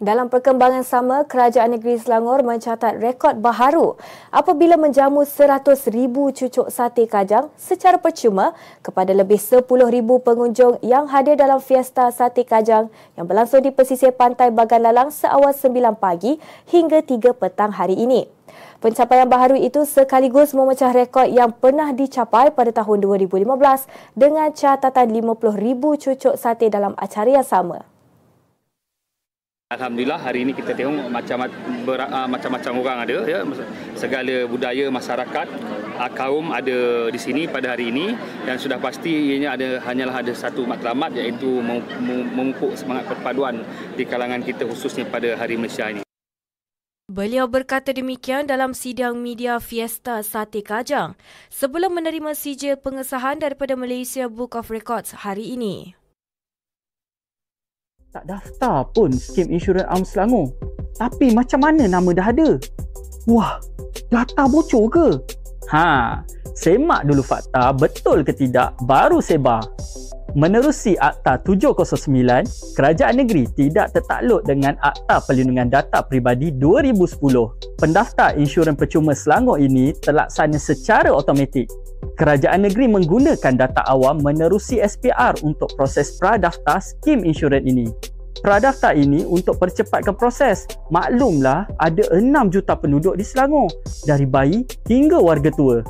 Dalam 0.00 0.32
perkembangan 0.32 0.80
sama, 0.80 1.28
Kerajaan 1.28 1.76
Negeri 1.76 2.00
Selangor 2.00 2.40
mencatat 2.40 3.04
rekod 3.04 3.36
baharu 3.36 4.00
apabila 4.32 4.80
menjamu 4.80 5.28
100,000 5.28 5.76
cucuk 6.32 6.72
sate 6.72 7.04
kajang 7.04 7.52
secara 7.60 8.00
percuma 8.00 8.56
kepada 8.80 9.12
lebih 9.12 9.36
10,000 9.36 9.68
pengunjung 10.24 10.80
yang 10.80 11.04
hadir 11.04 11.36
dalam 11.36 11.60
fiesta 11.60 12.08
sate 12.16 12.48
kajang 12.48 12.88
yang 13.12 13.28
berlangsung 13.28 13.60
di 13.60 13.68
pesisir 13.68 14.16
pantai 14.16 14.48
Bagan 14.48 14.88
Lalang 14.88 15.12
seawal 15.12 15.52
9 15.52 15.92
pagi 16.00 16.40
hingga 16.72 17.04
3 17.04 17.36
petang 17.36 17.76
hari 17.76 18.00
ini. 18.00 18.24
Pencapaian 18.80 19.28
baharu 19.28 19.60
itu 19.60 19.84
sekaligus 19.84 20.56
memecah 20.56 20.96
rekod 20.96 21.28
yang 21.28 21.52
pernah 21.52 21.92
dicapai 21.92 22.56
pada 22.56 22.72
tahun 22.72 23.04
2015 23.04 23.44
dengan 24.16 24.48
catatan 24.48 25.12
50,000 25.12 26.00
cucuk 26.08 26.34
sate 26.40 26.72
dalam 26.72 26.96
acara 26.96 27.28
yang 27.28 27.44
sama. 27.44 27.84
Alhamdulillah 29.70 30.18
hari 30.18 30.42
ini 30.42 30.50
kita 30.50 30.74
tengok 30.74 31.06
macam 31.14 31.46
ah, 31.46 32.26
macam-macam 32.26 32.72
orang 32.82 32.98
ada 33.06 33.18
ya. 33.22 33.46
Segala 33.94 34.42
budaya 34.50 34.90
masyarakat 34.90 35.46
ah, 35.94 36.10
kaum 36.10 36.50
ada 36.50 37.06
di 37.06 37.14
sini 37.14 37.46
pada 37.46 37.78
hari 37.78 37.94
ini. 37.94 38.18
Dan 38.42 38.58
sudah 38.58 38.82
pasti 38.82 39.30
ianya 39.30 39.54
ada 39.54 39.78
hanyalah 39.86 40.26
ada 40.26 40.34
satu 40.34 40.66
matlamat 40.66 41.14
iaitu 41.14 41.62
memupuk 41.62 42.74
semangat 42.74 43.14
perpaduan 43.14 43.62
di 43.94 44.02
kalangan 44.02 44.42
kita 44.42 44.66
khususnya 44.66 45.06
pada 45.06 45.38
hari 45.38 45.54
Malaysia 45.54 45.86
ini. 45.86 46.02
Beliau 47.06 47.46
berkata 47.46 47.94
demikian 47.94 48.50
dalam 48.50 48.74
sidang 48.74 49.22
media 49.22 49.62
Fiesta 49.62 50.18
Sate 50.26 50.66
Kajang 50.66 51.14
sebelum 51.46 51.94
menerima 51.94 52.34
sijil 52.34 52.74
pengesahan 52.74 53.38
daripada 53.38 53.78
Malaysia 53.78 54.26
Book 54.26 54.58
of 54.58 54.66
Records 54.66 55.14
hari 55.22 55.54
ini 55.54 55.99
tak 58.10 58.26
daftar 58.26 58.90
pun 58.90 59.14
skim 59.14 59.46
insurans 59.54 59.86
Am 59.86 60.02
Selangor. 60.02 60.50
Tapi 60.98 61.30
macam 61.30 61.62
mana 61.62 61.86
nama 61.86 62.10
dah 62.10 62.26
ada? 62.34 62.58
Wah, 63.30 63.62
data 64.10 64.50
bocor 64.50 64.90
ke? 64.90 65.06
Ha, 65.70 66.18
semak 66.58 67.06
dulu 67.06 67.22
fakta 67.22 67.70
betul 67.70 68.26
ke 68.26 68.34
tidak 68.34 68.74
baru 68.82 69.22
sebar. 69.22 69.62
Menerusi 70.34 70.94
Akta 70.98 71.42
709, 71.42 72.74
Kerajaan 72.78 73.18
Negeri 73.18 73.50
tidak 73.54 73.94
tertakluk 73.94 74.46
dengan 74.46 74.78
Akta 74.78 75.18
Perlindungan 75.26 75.70
Data 75.70 76.06
Pribadi 76.06 76.54
2010. 76.54 77.78
Pendaftar 77.78 78.38
insurans 78.38 78.78
percuma 78.78 79.10
Selangor 79.10 79.58
ini 79.58 79.90
terlaksana 79.98 80.54
secara 80.58 81.10
automatik. 81.10 81.66
Kerajaan 82.16 82.66
Negeri 82.66 82.90
menggunakan 82.90 83.54
data 83.54 83.82
awam 83.86 84.22
menerusi 84.24 84.80
SPR 84.80 85.38
untuk 85.44 85.70
proses 85.76 86.16
pradaftar 86.18 86.82
skim 86.82 87.22
insurans 87.22 87.66
ini. 87.66 87.86
Pradaftar 88.40 88.96
ini 88.96 89.26
untuk 89.28 89.60
percepatkan 89.60 90.16
proses. 90.16 90.64
Maklumlah 90.88 91.68
ada 91.76 92.04
6 92.08 92.24
juta 92.48 92.72
penduduk 92.72 93.20
di 93.20 93.24
Selangor, 93.26 93.68
dari 94.08 94.24
bayi 94.24 94.64
hingga 94.88 95.20
warga 95.20 95.52
tua. 95.52 95.84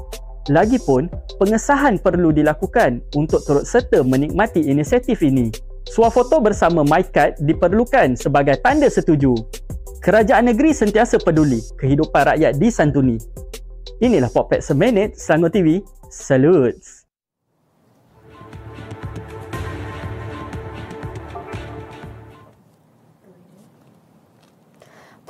Lagipun, 0.50 1.06
pengesahan 1.38 2.02
perlu 2.02 2.34
dilakukan 2.34 2.98
untuk 3.14 3.44
turut 3.46 3.62
serta 3.62 4.02
menikmati 4.02 4.66
inisiatif 4.66 5.22
ini. 5.22 5.54
Swafoto 5.86 6.42
bersama 6.42 6.82
MyCard 6.82 7.38
diperlukan 7.46 8.18
sebagai 8.18 8.58
tanda 8.58 8.90
setuju. 8.90 9.36
Kerajaan 10.00 10.50
negeri 10.50 10.74
sentiasa 10.74 11.20
peduli 11.22 11.60
kehidupan 11.78 12.34
rakyat 12.34 12.58
disantuni. 12.58 13.20
Inilah 14.00 14.32
Popet 14.32 14.64
Seminit 14.64 15.14
Selangor 15.14 15.52
TV. 15.52 15.84
Salutes! 16.10 16.99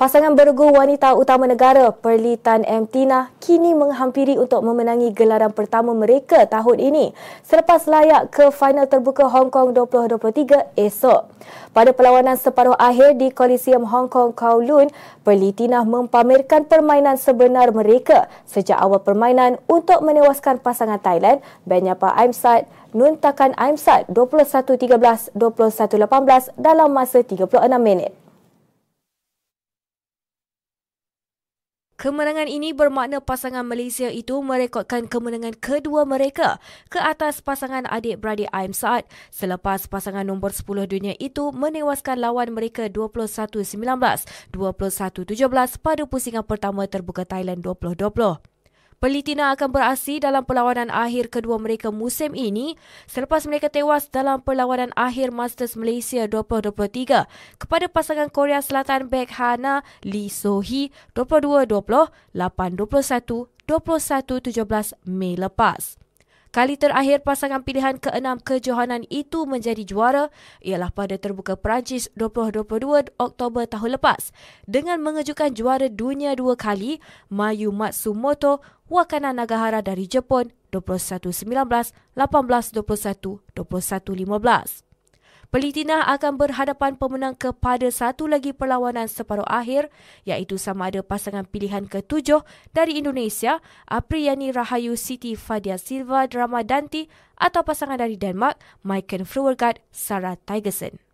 Pasangan 0.01 0.33
bergu 0.33 0.65
wanita 0.65 1.13
utama 1.13 1.45
negara 1.45 1.93
Perlitan 1.93 2.65
M. 2.65 2.89
Tina 2.89 3.29
kini 3.37 3.77
menghampiri 3.77 4.33
untuk 4.33 4.65
memenangi 4.65 5.13
gelaran 5.13 5.53
pertama 5.53 5.93
mereka 5.93 6.41
tahun 6.49 6.81
ini 6.81 7.13
selepas 7.45 7.85
layak 7.85 8.33
ke 8.33 8.49
final 8.49 8.89
terbuka 8.89 9.29
Hong 9.29 9.53
Kong 9.53 9.77
2023 9.77 10.73
esok. 10.73 11.29
Pada 11.69 11.93
perlawanan 11.93 12.33
separuh 12.33 12.73
akhir 12.81 13.21
di 13.21 13.29
Coliseum 13.29 13.85
Hong 13.85 14.09
Kong 14.09 14.33
Kowloon, 14.33 14.89
Perlitina 15.21 15.85
mempamerkan 15.85 16.65
permainan 16.65 17.21
sebenar 17.21 17.69
mereka 17.69 18.25
sejak 18.49 18.81
awal 18.81 19.05
permainan 19.05 19.61
untuk 19.69 20.01
menewaskan 20.01 20.65
pasangan 20.65 20.97
Thailand 20.97 21.45
Benyapa 21.69 22.17
Aimsat 22.17 22.65
Nun 22.97 23.21
Takan 23.21 23.53
Aimsat 23.53 24.09
21-13, 24.09 25.37
21-18 25.37 26.57
dalam 26.57 26.89
masa 26.89 27.21
36 27.21 27.45
minit. 27.77 28.20
Kemenangan 32.01 32.49
ini 32.49 32.73
bermakna 32.73 33.21
pasangan 33.21 33.61
Malaysia 33.61 34.09
itu 34.09 34.41
merekodkan 34.41 35.05
kemenangan 35.05 35.53
kedua 35.53 36.01
mereka 36.01 36.57
ke 36.89 36.97
atas 36.97 37.45
pasangan 37.45 37.85
adik-beradik 37.85 38.49
Aim 38.49 38.73
Saad 38.73 39.05
selepas 39.29 39.85
pasangan 39.85 40.25
nombor 40.25 40.49
10 40.49 40.89
dunia 40.89 41.13
itu 41.21 41.53
menewaskan 41.53 42.17
lawan 42.17 42.57
mereka 42.57 42.89
21-19, 42.89 43.85
21-17 44.49 45.29
pada 45.77 46.03
pusingan 46.09 46.41
pertama 46.41 46.89
terbuka 46.89 47.21
Thailand 47.21 47.61
2020. 47.61 48.50
Pelitina 49.01 49.49
akan 49.57 49.73
beraksi 49.73 50.21
dalam 50.21 50.45
perlawanan 50.45 50.93
akhir 50.93 51.33
kedua 51.33 51.57
mereka 51.57 51.89
musim 51.89 52.37
ini 52.37 52.77
selepas 53.09 53.49
mereka 53.49 53.65
tewas 53.65 54.05
dalam 54.13 54.45
perlawanan 54.45 54.93
akhir 54.93 55.33
Masters 55.33 55.73
Malaysia 55.73 56.29
2023 56.29 57.25
kepada 57.57 57.85
pasangan 57.89 58.29
Korea 58.29 58.61
Selatan 58.61 59.09
Baek 59.09 59.33
Hana 59.41 59.81
Lee 60.05 60.29
So 60.29 60.61
Hee 60.61 60.93
22-20, 61.17 62.13
8-21, 62.37 63.49
21-17 63.65 64.93
Mei 65.09 65.33
lepas. 65.33 66.00
Kali 66.51 66.75
terakhir 66.75 67.23
pasangan 67.23 67.63
pilihan 67.63 67.95
ke-6 67.95 68.43
kejohanan 68.43 69.07
itu 69.07 69.47
menjadi 69.47 69.87
juara 69.87 70.27
ialah 70.59 70.91
pada 70.91 71.15
terbuka 71.15 71.55
Perancis 71.55 72.11
2022 72.19 73.15
Oktober 73.15 73.63
tahun 73.63 73.95
lepas 73.95 74.35
dengan 74.67 74.99
mengejutkan 74.99 75.55
juara 75.55 75.87
dunia 75.87 76.35
dua 76.35 76.59
kali 76.59 76.99
Mayu 77.31 77.71
Matsumoto 77.71 78.59
Wakana 78.91 79.31
Nagahara 79.31 79.79
dari 79.79 80.11
Jepun 80.11 80.51
21-19, 80.75 81.95
18-21, 82.19 82.19
21-15. 82.19 84.90
Pelitina 85.51 86.07
akan 86.07 86.39
berhadapan 86.39 86.95
pemenang 86.95 87.35
kepada 87.35 87.83
satu 87.91 88.23
lagi 88.23 88.55
perlawanan 88.55 89.11
separuh 89.11 89.43
akhir 89.43 89.91
iaitu 90.23 90.55
sama 90.55 90.87
ada 90.87 91.03
pasangan 91.03 91.43
pilihan 91.43 91.91
ketujuh 91.91 92.39
dari 92.71 92.95
Indonesia 92.95 93.59
Apriyani 93.83 94.55
Rahayu 94.55 94.95
Siti 94.95 95.35
Fadia 95.35 95.75
Silva 95.75 96.23
Drama 96.31 96.63
Danti 96.63 97.11
atau 97.35 97.67
pasangan 97.67 97.99
dari 97.99 98.15
Denmark 98.15 98.63
Maiken 98.87 99.27
Fruergaard 99.27 99.83
Sarah 99.91 100.39
Tigerson. 100.39 101.10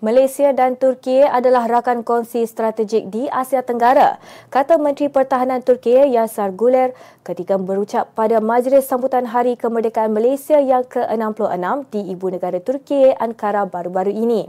Malaysia 0.00 0.48
dan 0.56 0.80
Turki 0.80 1.20
adalah 1.20 1.68
rakan 1.68 2.00
kongsi 2.00 2.48
strategik 2.48 3.12
di 3.12 3.28
Asia 3.28 3.60
Tenggara, 3.60 4.16
kata 4.48 4.80
Menteri 4.80 5.12
Pertahanan 5.12 5.60
Turki 5.60 5.92
Yasar 5.92 6.56
Guler 6.56 6.96
ketika 7.20 7.60
berucap 7.60 8.08
pada 8.16 8.40
Majlis 8.40 8.88
Sambutan 8.88 9.28
Hari 9.28 9.60
Kemerdekaan 9.60 10.16
Malaysia 10.16 10.56
yang 10.56 10.88
ke-66 10.88 11.92
di 11.92 12.00
Ibu 12.16 12.32
Negara 12.32 12.56
Turki, 12.64 13.12
Ankara 13.12 13.68
baru-baru 13.68 14.08
ini. 14.08 14.48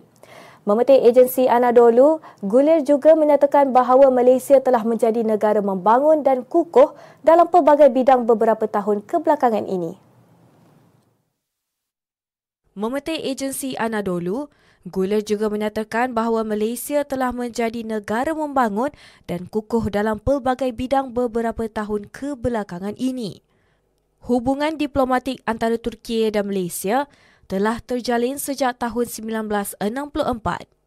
Memetik 0.63 1.03
agensi 1.03 1.51
Anadolu, 1.51 2.23
Guler 2.39 2.79
juga 2.87 3.11
menyatakan 3.19 3.75
bahawa 3.75 4.07
Malaysia 4.07 4.55
telah 4.63 4.87
menjadi 4.87 5.19
negara 5.19 5.59
membangun 5.59 6.23
dan 6.23 6.47
kukuh 6.47 6.95
dalam 7.27 7.51
pelbagai 7.51 7.91
bidang 7.91 8.23
beberapa 8.23 8.71
tahun 8.71 9.03
kebelakangan 9.03 9.67
ini. 9.67 9.99
Memetik 12.71 13.19
agensi 13.19 13.75
Anadolu, 13.75 14.47
Guler 14.81 15.21
juga 15.21 15.45
menyatakan 15.45 16.17
bahawa 16.17 16.41
Malaysia 16.41 17.05
telah 17.05 17.29
menjadi 17.29 17.85
negara 17.85 18.33
membangun 18.33 18.89
dan 19.29 19.45
kukuh 19.45 19.93
dalam 19.93 20.17
pelbagai 20.17 20.73
bidang 20.73 21.13
beberapa 21.13 21.69
tahun 21.69 22.09
kebelakangan 22.09 22.97
ini. 22.97 23.45
Hubungan 24.25 24.81
diplomatik 24.81 25.45
antara 25.45 25.77
Turki 25.77 26.33
dan 26.33 26.49
Malaysia 26.49 27.05
telah 27.45 27.77
terjalin 27.77 28.41
sejak 28.41 28.81
tahun 28.81 29.05
1964. 29.05 30.80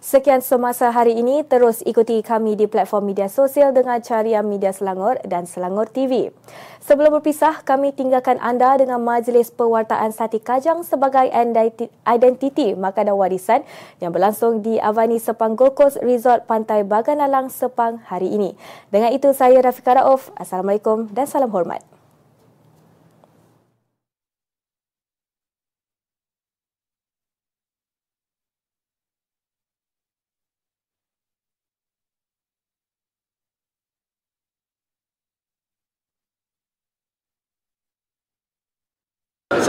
Sekian 0.00 0.40
semasa 0.40 0.88
hari 0.96 1.12
ini, 1.12 1.44
terus 1.44 1.84
ikuti 1.84 2.24
kami 2.24 2.56
di 2.56 2.64
platform 2.64 3.12
media 3.12 3.28
sosial 3.28 3.76
dengan 3.76 4.00
carian 4.00 4.48
Media 4.48 4.72
Selangor 4.72 5.20
dan 5.28 5.44
Selangor 5.44 5.92
TV. 5.92 6.32
Sebelum 6.80 7.20
berpisah, 7.20 7.60
kami 7.60 7.92
tinggalkan 7.92 8.40
anda 8.40 8.80
dengan 8.80 9.04
Majlis 9.04 9.52
Pewartaan 9.52 10.08
Sati 10.16 10.40
Kajang 10.40 10.88
sebagai 10.88 11.28
identiti 12.08 12.72
makanan 12.72 13.12
warisan 13.12 13.60
yang 14.00 14.16
berlangsung 14.16 14.64
di 14.64 14.80
Avani 14.80 15.20
Sepang 15.20 15.52
Gold 15.52 15.76
Coast 15.76 16.00
Resort 16.00 16.48
Pantai 16.48 16.80
Baganalang 16.80 17.52
Sepang 17.52 18.00
hari 18.00 18.32
ini. 18.32 18.56
Dengan 18.88 19.12
itu, 19.12 19.36
saya 19.36 19.60
Rafika 19.60 20.00
Rauf. 20.00 20.32
Assalamualaikum 20.40 21.12
dan 21.12 21.28
salam 21.28 21.52
hormat. 21.52 21.84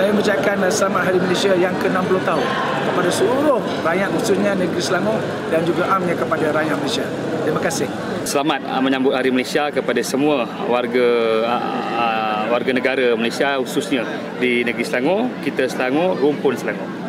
Saya 0.01 0.17
mengucapkan 0.17 0.57
selamat 0.65 1.13
Hari 1.13 1.19
Malaysia 1.21 1.53
yang 1.53 1.77
ke-60 1.77 2.25
tahun 2.25 2.47
kepada 2.89 3.09
seluruh 3.13 3.61
rakyat 3.85 4.09
khususnya 4.17 4.57
negeri 4.57 4.81
Selangor 4.81 5.21
dan 5.53 5.61
juga 5.61 5.93
amnya 5.93 6.17
kepada 6.17 6.49
rakyat 6.49 6.73
Malaysia. 6.73 7.05
Terima 7.45 7.61
kasih. 7.61 7.85
Selamat 8.25 8.65
uh, 8.65 8.81
menyambut 8.81 9.13
Hari 9.13 9.29
Malaysia 9.29 9.69
kepada 9.69 10.01
semua 10.01 10.49
warga 10.65 11.05
uh, 11.45 11.61
uh, 12.01 12.41
warga 12.49 12.73
negara 12.73 13.13
Malaysia 13.13 13.61
khususnya 13.61 14.01
di 14.41 14.65
negeri 14.65 14.81
Selangor, 14.89 15.29
kita 15.45 15.69
Selangor, 15.69 16.17
rumpun 16.17 16.57
Selangor. 16.57 17.00